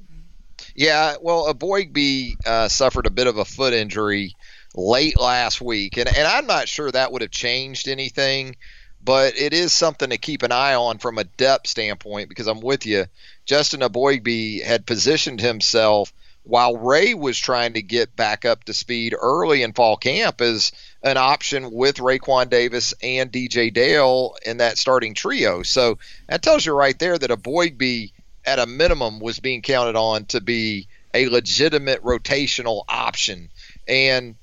Yeah, 0.77 1.17
well, 1.21 1.53
Eboigbe 1.53 2.37
uh, 2.47 2.69
suffered 2.69 3.07
a 3.07 3.11
bit 3.11 3.27
of 3.27 3.39
a 3.39 3.45
foot 3.45 3.73
injury 3.73 4.37
late 4.75 5.19
last 5.19 5.61
week, 5.61 5.97
and, 5.97 6.07
and 6.07 6.27
I'm 6.27 6.47
not 6.47 6.69
sure 6.69 6.91
that 6.91 7.13
would 7.13 7.23
have 7.23 7.31
changed 7.31 7.89
anything 7.89 8.57
but 9.05 9.37
it 9.37 9.53
is 9.53 9.73
something 9.73 10.11
to 10.11 10.19
keep 10.19 10.43
an 10.43 10.53
eye 10.53 10.75
on 10.75 10.99
from 10.99 11.19
a 11.19 11.25
depth 11.25 11.67
standpoint 11.67 12.29
because 12.29 12.47
I'm 12.47 12.61
with 12.61 12.87
you. 12.87 13.07
Justin 13.45 13.81
Eboigbe 13.81 14.63
had 14.63 14.87
positioned 14.87 15.41
himself 15.41 16.13
while 16.45 16.77
Ray 16.77 17.15
was 17.15 17.39
trying 17.39 17.75
to 17.75 17.83
get 17.83 18.17
back 18.17 18.45
up 18.45 18.65
to 18.65 18.75
speed 18.75 19.15
early 19.19 19.63
in 19.63 19.73
fall 19.73 19.97
camp 19.97 20.41
as 20.41 20.73
an 21.03 21.17
option 21.17 21.71
with 21.73 21.97
Raekwon 21.97 22.49
Davis 22.49 22.95
and 23.03 23.31
DJ 23.31 23.73
Dale 23.73 24.37
in 24.45 24.59
that 24.59 24.79
starting 24.79 25.15
trio. 25.15 25.63
So 25.63 25.99
that 26.29 26.43
tells 26.43 26.67
you 26.67 26.73
right 26.73 26.99
there 26.99 27.17
that 27.17 27.31
Eboigbe, 27.31 28.13
at 28.45 28.59
a 28.59 28.67
minimum, 28.67 29.21
was 29.21 29.39
being 29.39 29.63
counted 29.63 29.97
on 29.97 30.25
to 30.27 30.41
be 30.41 30.89
a 31.15 31.29
legitimate 31.29 32.03
rotational 32.03 32.85
option. 32.89 33.49
And, 33.87 34.35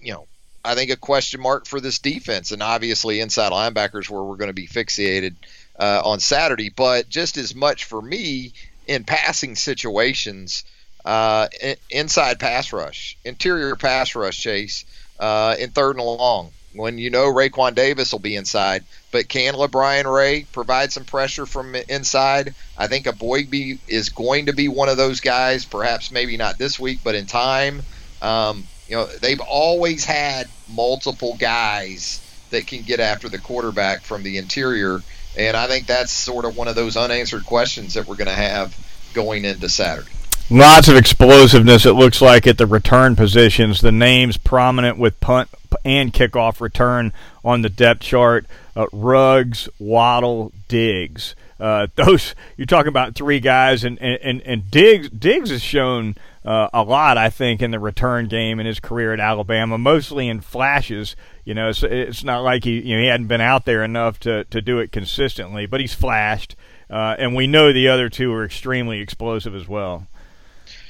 you 0.00 0.12
know, 0.12 0.26
I 0.64 0.74
think 0.74 0.90
a 0.90 0.96
question 0.96 1.40
mark 1.40 1.66
for 1.66 1.80
this 1.80 1.98
defense, 1.98 2.52
and 2.52 2.62
obviously 2.62 3.20
inside 3.20 3.52
linebackers 3.52 4.08
where 4.08 4.22
we're 4.22 4.36
going 4.36 4.48
to 4.48 4.54
be 4.54 4.68
fixated 4.68 5.34
uh, 5.78 6.02
on 6.04 6.20
Saturday. 6.20 6.68
But 6.68 7.08
just 7.08 7.36
as 7.36 7.54
much 7.54 7.84
for 7.84 8.00
me 8.00 8.52
in 8.86 9.04
passing 9.04 9.56
situations, 9.56 10.64
uh, 11.04 11.48
inside 11.90 12.38
pass 12.38 12.72
rush, 12.72 13.16
interior 13.24 13.74
pass 13.74 14.14
rush 14.14 14.40
chase, 14.40 14.84
uh, 15.18 15.56
in 15.58 15.70
third 15.70 15.96
and 15.96 16.04
long. 16.04 16.50
When 16.74 16.96
you 16.96 17.10
know 17.10 17.26
Raekwon 17.26 17.74
Davis 17.74 18.12
will 18.12 18.18
be 18.18 18.34
inside, 18.34 18.84
but 19.10 19.28
can 19.28 19.52
LaBryan 19.54 20.10
Ray 20.10 20.46
provide 20.52 20.90
some 20.90 21.04
pressure 21.04 21.44
from 21.44 21.74
inside? 21.74 22.54
I 22.78 22.86
think 22.86 23.04
Eboigbe 23.04 23.78
is 23.88 24.08
going 24.08 24.46
to 24.46 24.54
be 24.54 24.68
one 24.68 24.88
of 24.88 24.96
those 24.96 25.20
guys. 25.20 25.66
Perhaps 25.66 26.10
maybe 26.10 26.38
not 26.38 26.56
this 26.56 26.80
week, 26.80 27.00
but 27.04 27.14
in 27.14 27.26
time. 27.26 27.82
Um, 28.22 28.64
you 28.88 28.96
know, 28.96 29.06
they've 29.06 29.40
always 29.40 30.04
had 30.04 30.48
multiple 30.68 31.36
guys 31.38 32.20
that 32.50 32.66
can 32.66 32.82
get 32.82 33.00
after 33.00 33.28
the 33.28 33.38
quarterback 33.38 34.02
from 34.02 34.22
the 34.22 34.38
interior, 34.38 35.00
and 35.36 35.56
I 35.56 35.66
think 35.66 35.86
that's 35.86 36.12
sort 36.12 36.44
of 36.44 36.56
one 36.56 36.68
of 36.68 36.74
those 36.74 36.96
unanswered 36.96 37.46
questions 37.46 37.94
that 37.94 38.06
we're 38.06 38.16
going 38.16 38.28
to 38.28 38.34
have 38.34 38.76
going 39.14 39.44
into 39.44 39.68
Saturday. 39.68 40.10
Lots 40.50 40.88
of 40.88 40.96
explosiveness, 40.96 41.86
it 41.86 41.92
looks 41.92 42.20
like, 42.20 42.46
at 42.46 42.58
the 42.58 42.66
return 42.66 43.16
positions. 43.16 43.80
The 43.80 43.92
names 43.92 44.36
prominent 44.36 44.98
with 44.98 45.18
punt 45.20 45.48
and 45.84 46.12
kickoff 46.12 46.60
return 46.60 47.12
on 47.42 47.62
the 47.62 47.70
depth 47.70 48.02
chart 48.02 48.44
uh, 48.76 48.86
Waddle, 48.92 50.52
Diggs. 50.68 51.34
Uh, 51.62 51.86
those 51.94 52.34
you're 52.56 52.66
talking 52.66 52.88
about 52.88 53.14
three 53.14 53.40
guys, 53.40 53.84
and 53.84 54.00
and 54.02 54.42
and 54.42 54.70
Diggs 54.70 55.08
Diggs 55.08 55.50
has 55.50 55.62
shown 55.62 56.16
uh, 56.44 56.68
a 56.74 56.82
lot, 56.82 57.16
I 57.16 57.30
think, 57.30 57.62
in 57.62 57.70
the 57.70 57.78
return 57.78 58.26
game 58.26 58.58
in 58.58 58.66
his 58.66 58.80
career 58.80 59.12
at 59.12 59.20
Alabama, 59.20 59.78
mostly 59.78 60.28
in 60.28 60.40
flashes. 60.40 61.14
You 61.44 61.54
know, 61.54 61.68
it's, 61.68 61.82
it's 61.82 62.24
not 62.24 62.40
like 62.40 62.64
he 62.64 62.80
you 62.80 62.96
know 62.96 63.02
he 63.02 63.08
hadn't 63.08 63.28
been 63.28 63.40
out 63.40 63.64
there 63.64 63.84
enough 63.84 64.18
to 64.20 64.44
to 64.44 64.60
do 64.60 64.80
it 64.80 64.90
consistently, 64.90 65.66
but 65.66 65.80
he's 65.80 65.94
flashed, 65.94 66.56
uh, 66.90 67.14
and 67.18 67.34
we 67.34 67.46
know 67.46 67.72
the 67.72 67.88
other 67.88 68.08
two 68.08 68.32
are 68.32 68.44
extremely 68.44 68.98
explosive 69.00 69.54
as 69.54 69.68
well. 69.68 70.08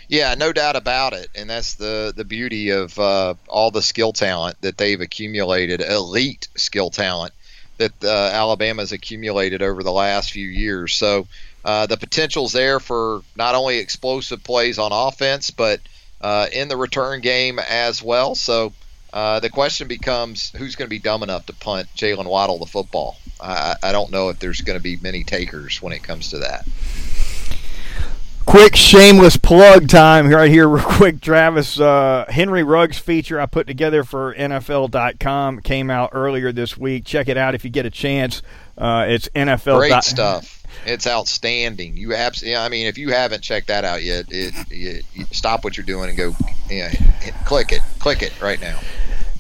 Yeah, 0.08 0.34
no 0.34 0.52
doubt 0.52 0.76
about 0.76 1.12
it, 1.12 1.28
and 1.34 1.48
that's 1.48 1.74
the 1.74 2.12
the 2.16 2.24
beauty 2.24 2.70
of 2.70 2.98
uh, 2.98 3.34
all 3.46 3.70
the 3.70 3.82
skill 3.82 4.12
talent 4.12 4.60
that 4.62 4.78
they've 4.78 5.00
accumulated, 5.00 5.82
elite 5.82 6.48
skill 6.56 6.90
talent 6.90 7.34
that 7.78 7.92
uh, 8.04 8.30
Alabama's 8.32 8.92
accumulated 8.92 9.62
over 9.62 9.82
the 9.82 9.92
last 9.92 10.32
few 10.32 10.48
years. 10.48 10.94
So 10.94 11.26
uh, 11.64 11.86
the 11.86 11.96
potential's 11.96 12.52
there 12.52 12.80
for 12.80 13.22
not 13.36 13.54
only 13.54 13.78
explosive 13.78 14.42
plays 14.42 14.78
on 14.78 14.92
offense, 14.92 15.50
but 15.50 15.80
uh, 16.20 16.46
in 16.52 16.68
the 16.68 16.76
return 16.76 17.20
game 17.20 17.58
as 17.58 18.02
well. 18.02 18.34
So 18.34 18.72
uh, 19.12 19.40
the 19.40 19.50
question 19.50 19.88
becomes 19.88 20.50
who's 20.50 20.76
going 20.76 20.86
to 20.86 20.90
be 20.90 20.98
dumb 20.98 21.22
enough 21.22 21.46
to 21.46 21.52
punt 21.52 21.88
Jaylen 21.96 22.26
Waddle 22.26 22.58
the 22.58 22.66
football? 22.66 23.16
I, 23.40 23.76
I 23.82 23.92
don't 23.92 24.10
know 24.10 24.28
if 24.28 24.38
there's 24.38 24.60
going 24.60 24.78
to 24.78 24.82
be 24.82 24.96
many 24.96 25.24
takers 25.24 25.82
when 25.82 25.92
it 25.92 26.02
comes 26.02 26.30
to 26.30 26.38
that. 26.38 26.64
Quick 28.46 28.76
shameless 28.76 29.36
plug 29.36 29.88
time 29.88 30.28
right 30.28 30.50
here, 30.50 30.68
real 30.68 30.84
quick. 30.84 31.20
Travis 31.20 31.78
uh, 31.78 32.26
Henry 32.28 32.62
Ruggs 32.62 32.98
feature 32.98 33.40
I 33.40 33.46
put 33.46 33.66
together 33.66 34.04
for 34.04 34.34
NFL.com 34.34 35.60
came 35.60 35.90
out 35.90 36.10
earlier 36.12 36.52
this 36.52 36.76
week. 36.76 37.04
Check 37.04 37.28
it 37.28 37.36
out 37.36 37.54
if 37.54 37.64
you 37.64 37.70
get 37.70 37.86
a 37.86 37.90
chance. 37.90 38.42
Uh, 38.76 39.06
it's 39.08 39.28
NFL. 39.28 39.78
Great 39.78 40.02
stuff. 40.02 40.62
It's 40.84 41.06
outstanding. 41.06 41.96
You 41.96 42.14
absolutely. 42.14 42.56
I 42.56 42.68
mean, 42.68 42.86
if 42.86 42.98
you 42.98 43.10
haven't 43.10 43.42
checked 43.42 43.68
that 43.68 43.84
out 43.84 44.02
yet, 44.02 44.26
it, 44.30 44.54
it, 44.70 45.04
stop 45.30 45.64
what 45.64 45.76
you're 45.76 45.86
doing 45.86 46.08
and 46.08 46.18
go. 46.18 46.34
Yeah, 46.68 46.88
hit, 46.88 47.34
click 47.44 47.72
it. 47.72 47.82
Click 47.98 48.22
it 48.22 48.40
right 48.40 48.60
now. 48.60 48.78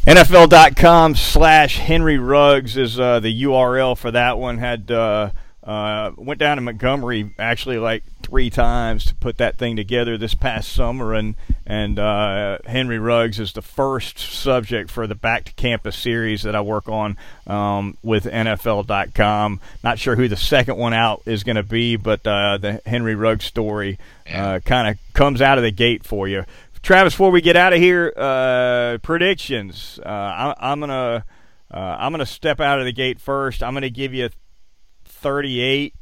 NFL.com 0.06 1.14
slash 1.14 1.78
Henry 1.78 2.18
Ruggs 2.18 2.76
is 2.76 2.98
uh, 2.98 3.20
the 3.20 3.42
URL 3.44 3.96
for 3.96 4.10
that 4.10 4.38
one. 4.38 4.58
Had 4.58 4.90
uh, 4.90 5.30
uh, 5.62 6.10
went 6.16 6.40
down 6.40 6.56
to 6.56 6.60
Montgomery 6.60 7.32
actually 7.38 7.78
like 7.78 8.04
three 8.32 8.48
times 8.48 9.04
to 9.04 9.14
put 9.16 9.36
that 9.36 9.58
thing 9.58 9.76
together 9.76 10.16
this 10.16 10.32
past 10.32 10.72
summer, 10.72 11.12
and 11.12 11.34
and 11.66 11.98
uh, 11.98 12.56
Henry 12.64 12.98
Ruggs 12.98 13.38
is 13.38 13.52
the 13.52 13.60
first 13.60 14.18
subject 14.18 14.90
for 14.90 15.06
the 15.06 15.14
Back 15.14 15.44
to 15.44 15.52
Campus 15.52 15.96
series 15.96 16.42
that 16.44 16.56
I 16.56 16.62
work 16.62 16.88
on 16.88 17.18
um, 17.46 17.98
with 18.02 18.24
NFL.com. 18.24 19.60
Not 19.84 19.98
sure 19.98 20.16
who 20.16 20.28
the 20.28 20.38
second 20.38 20.78
one 20.78 20.94
out 20.94 21.20
is 21.26 21.44
going 21.44 21.56
to 21.56 21.62
be, 21.62 21.96
but 21.96 22.26
uh, 22.26 22.56
the 22.56 22.80
Henry 22.86 23.14
Ruggs 23.14 23.44
story 23.44 23.98
uh, 24.32 24.60
kind 24.64 24.88
of 24.88 25.12
comes 25.12 25.42
out 25.42 25.58
of 25.58 25.64
the 25.64 25.70
gate 25.70 26.02
for 26.02 26.26
you. 26.26 26.46
Travis, 26.80 27.12
before 27.12 27.32
we 27.32 27.42
get 27.42 27.56
out 27.56 27.74
of 27.74 27.80
here, 27.80 28.14
uh, 28.16 28.96
predictions. 29.02 30.00
Uh, 30.02 30.08
I, 30.58 30.72
am 30.72 30.80
gonna 30.80 31.26
I'm 31.70 32.14
gonna 32.14 32.24
step 32.24 32.60
out 32.60 32.78
of 32.78 32.86
the 32.86 32.92
gate 32.92 33.20
first. 33.20 33.62
I'm 33.62 33.74
gonna 33.74 33.90
give 33.90 34.14
you 34.14 34.30
38 35.04 35.94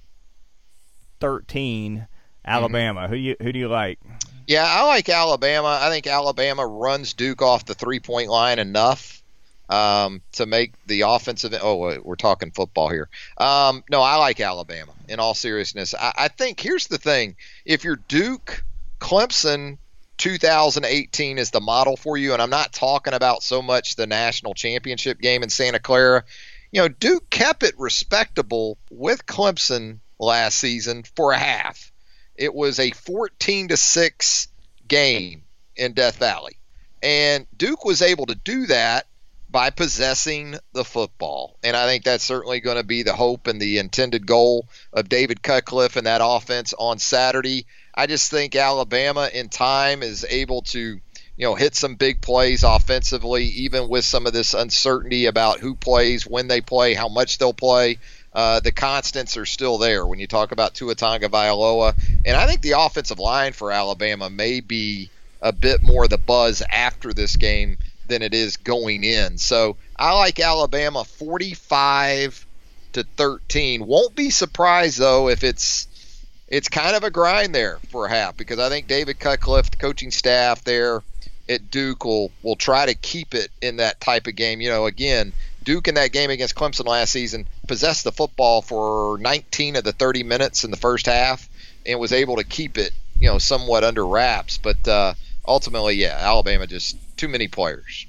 13 1.18 2.06
Alabama. 2.44 3.03
Mm-hmm. 3.03 3.12
Who 3.12 3.18
you 3.18 3.37
who 3.40 3.53
do 3.53 3.59
you 3.59 3.68
like? 3.68 3.98
Yeah, 4.46 4.64
I 4.66 4.85
like 4.87 5.09
Alabama. 5.09 5.79
I 5.81 5.90
think 5.90 6.07
Alabama 6.07 6.66
runs 6.66 7.12
Duke 7.14 7.42
off 7.42 7.64
the 7.64 7.74
three 7.74 8.00
point 8.00 8.29
line 8.29 8.59
enough 8.59 9.22
um, 9.68 10.22
to 10.33 10.46
make 10.46 10.72
the 10.87 11.03
offensive. 11.03 11.55
Oh, 11.61 12.00
we're 12.03 12.16
talking 12.16 12.50
football 12.50 12.88
here. 12.88 13.09
Um, 13.38 13.85
no, 13.90 14.00
I 14.00 14.16
like 14.16 14.40
Alabama. 14.40 14.92
In 15.09 15.20
all 15.20 15.35
seriousness, 15.35 15.94
I, 15.94 16.12
I 16.16 16.29
think 16.29 16.61
here's 16.61 16.88
the 16.88 16.98
thing: 16.98 17.37
if 17.64 17.85
you're 17.85 18.00
Duke, 18.09 18.64
Clemson 19.00 19.79
2018 20.18 21.38
is 21.38 21.50
the 21.50 21.61
model 21.61 21.96
for 21.96 22.16
you, 22.16 22.33
and 22.33 22.42
I'm 22.42 22.50
not 22.50 22.72
talking 22.72 23.14
about 23.14 23.42
so 23.42 23.62
much 23.62 23.96
the 23.96 24.07
national 24.07 24.55
championship 24.55 25.20
game 25.20 25.42
in 25.42 25.50
Santa 25.50 25.79
Clara 25.79 26.24
you 26.72 26.83
know, 26.83 26.88
Duke 26.88 27.29
kept 27.31 27.62
it 27.62 27.74
respectable 27.79 28.79
with 28.90 29.26
Clemson 29.26 29.98
last 30.18 30.59
season 30.59 31.05
for 31.16 31.33
a 31.33 31.38
half. 31.38 31.89
It 32.40 32.55
was 32.55 32.81
a 32.81 32.90
14 32.90 33.68
to 33.68 33.76
6 33.76 34.48
game 34.88 35.42
in 35.76 35.92
Death 35.92 36.16
Valley. 36.16 36.57
And 37.03 37.46
Duke 37.57 37.85
was 37.85 38.00
able 38.00 38.26
to 38.26 38.35
do 38.35 38.66
that 38.66 39.07
by 39.50 39.68
possessing 39.68 40.57
the 40.72 40.85
football. 40.85 41.59
And 41.62 41.76
I 41.76 41.87
think 41.87 42.05
that's 42.05 42.24
certainly 42.24 42.61
going 42.61 42.79
to 42.79 42.83
be 42.83 43.03
the 43.03 43.14
hope 43.14 43.46
and 43.46 43.61
the 43.61 43.79
intended 43.79 44.26
goal 44.26 44.68
of 44.92 45.11
David 45.11 45.42
Cutcliffe 45.42 45.96
and 45.96 46.07
that 46.07 46.22
offense 46.24 46.72
on 46.79 46.98
Saturday. 46.98 47.66
I 47.94 48.07
just 48.07 48.31
think 48.31 48.57
Alabama 48.57 49.29
in 49.33 49.50
time 49.50 50.03
is 50.03 50.24
able 50.29 50.62
to 50.62 50.98
you 51.40 51.46
know, 51.46 51.55
hit 51.55 51.74
some 51.74 51.94
big 51.94 52.20
plays 52.20 52.64
offensively, 52.64 53.44
even 53.44 53.88
with 53.88 54.05
some 54.05 54.26
of 54.26 54.35
this 54.35 54.53
uncertainty 54.53 55.24
about 55.24 55.59
who 55.59 55.74
plays, 55.74 56.26
when 56.26 56.48
they 56.48 56.61
play, 56.61 56.92
how 56.92 57.09
much 57.09 57.38
they'll 57.38 57.55
play. 57.55 57.96
Uh, 58.32 58.60
the 58.60 58.72
constants 58.72 59.36
are 59.36 59.46
still 59.46 59.78
there 59.78 60.06
when 60.06 60.20
you 60.20 60.26
talk 60.26 60.52
about 60.52 60.74
Tua 60.74 60.94
Tagovailoa, 60.94 61.94
and 62.24 62.36
I 62.36 62.46
think 62.46 62.62
the 62.62 62.78
offensive 62.78 63.18
line 63.18 63.52
for 63.52 63.72
Alabama 63.72 64.30
may 64.30 64.60
be 64.60 65.10
a 65.42 65.52
bit 65.52 65.82
more 65.82 66.06
the 66.06 66.18
buzz 66.18 66.62
after 66.62 67.12
this 67.12 67.36
game 67.36 67.78
than 68.06 68.22
it 68.22 68.34
is 68.34 68.56
going 68.56 69.04
in. 69.04 69.38
So 69.38 69.76
I 69.96 70.12
like 70.12 70.38
Alabama 70.38 71.04
45 71.04 72.46
to 72.92 73.04
13. 73.16 73.86
Won't 73.86 74.14
be 74.14 74.30
surprised 74.30 74.98
though 74.98 75.28
if 75.28 75.42
it's 75.42 75.88
it's 76.48 76.68
kind 76.68 76.96
of 76.96 77.04
a 77.04 77.10
grind 77.10 77.54
there 77.54 77.78
for 77.90 78.06
a 78.06 78.10
half 78.10 78.36
because 78.36 78.58
I 78.58 78.68
think 78.68 78.88
David 78.88 79.20
Cutcliffe, 79.20 79.70
the 79.70 79.76
coaching 79.76 80.10
staff 80.10 80.64
there, 80.64 81.02
at 81.48 81.70
Duke 81.70 82.04
will 82.04 82.30
will 82.42 82.56
try 82.56 82.86
to 82.86 82.94
keep 82.94 83.34
it 83.34 83.50
in 83.60 83.76
that 83.76 84.00
type 84.00 84.26
of 84.26 84.36
game. 84.36 84.60
You 84.60 84.68
know, 84.68 84.86
again, 84.86 85.32
Duke 85.62 85.88
in 85.88 85.94
that 85.94 86.12
game 86.12 86.30
against 86.30 86.54
Clemson 86.54 86.86
last 86.86 87.12
season 87.12 87.46
possessed 87.66 88.04
the 88.04 88.12
football 88.12 88.62
for 88.62 89.18
19 89.18 89.76
of 89.76 89.84
the 89.84 89.92
30 89.92 90.22
minutes 90.22 90.64
in 90.64 90.70
the 90.70 90.76
first 90.76 91.06
half 91.06 91.48
and 91.86 92.00
was 92.00 92.12
able 92.12 92.36
to 92.36 92.44
keep 92.44 92.78
it, 92.78 92.92
you 93.18 93.28
know, 93.28 93.38
somewhat 93.38 93.84
under 93.84 94.06
wraps. 94.06 94.58
But 94.58 94.86
uh, 94.88 95.14
ultimately, 95.46 95.96
yeah, 95.96 96.16
Alabama 96.18 96.66
just 96.66 96.96
too 97.16 97.28
many 97.28 97.48
players. 97.48 98.06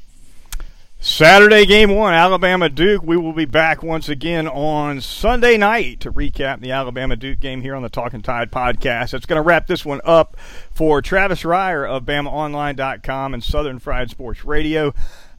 Saturday 1.03 1.65
game 1.65 1.95
one, 1.95 2.13
Alabama 2.13 2.69
Duke. 2.69 3.01
We 3.01 3.17
will 3.17 3.33
be 3.33 3.45
back 3.45 3.81
once 3.81 4.07
again 4.07 4.47
on 4.47 5.01
Sunday 5.01 5.57
night 5.57 5.99
to 6.01 6.11
recap 6.11 6.59
the 6.59 6.69
Alabama 6.71 7.15
Duke 7.15 7.39
game 7.39 7.63
here 7.63 7.73
on 7.73 7.81
the 7.81 7.89
Talking 7.89 8.21
Tide 8.21 8.51
podcast. 8.51 9.09
That's 9.09 9.25
going 9.25 9.37
to 9.37 9.41
wrap 9.41 9.65
this 9.65 9.83
one 9.83 9.99
up 10.05 10.37
for 10.75 11.01
Travis 11.01 11.41
Reier 11.41 11.89
of 11.89 12.03
BamaOnline.com 12.03 13.33
and 13.33 13.43
Southern 13.43 13.79
Fried 13.79 14.11
Sports 14.11 14.45
Radio. 14.45 14.93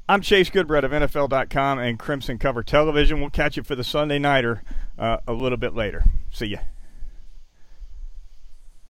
I'm 0.09 0.21
Chase 0.21 0.51
Goodbread 0.51 0.85
of 0.85 0.91
NFL.com 0.91 1.79
and 1.79 1.99
Crimson 1.99 2.37
Cover 2.39 2.63
Television. 2.63 3.21
We'll 3.21 3.31
catch 3.31 3.57
you 3.57 3.63
for 3.63 3.77
the 3.77 3.85
Sunday 3.85 4.19
Nighter 4.19 4.63
uh, 4.99 5.19
a 5.29 5.33
little 5.33 5.59
bit 5.59 5.75
later. 5.75 6.05
See 6.31 6.47
ya. 6.47 6.59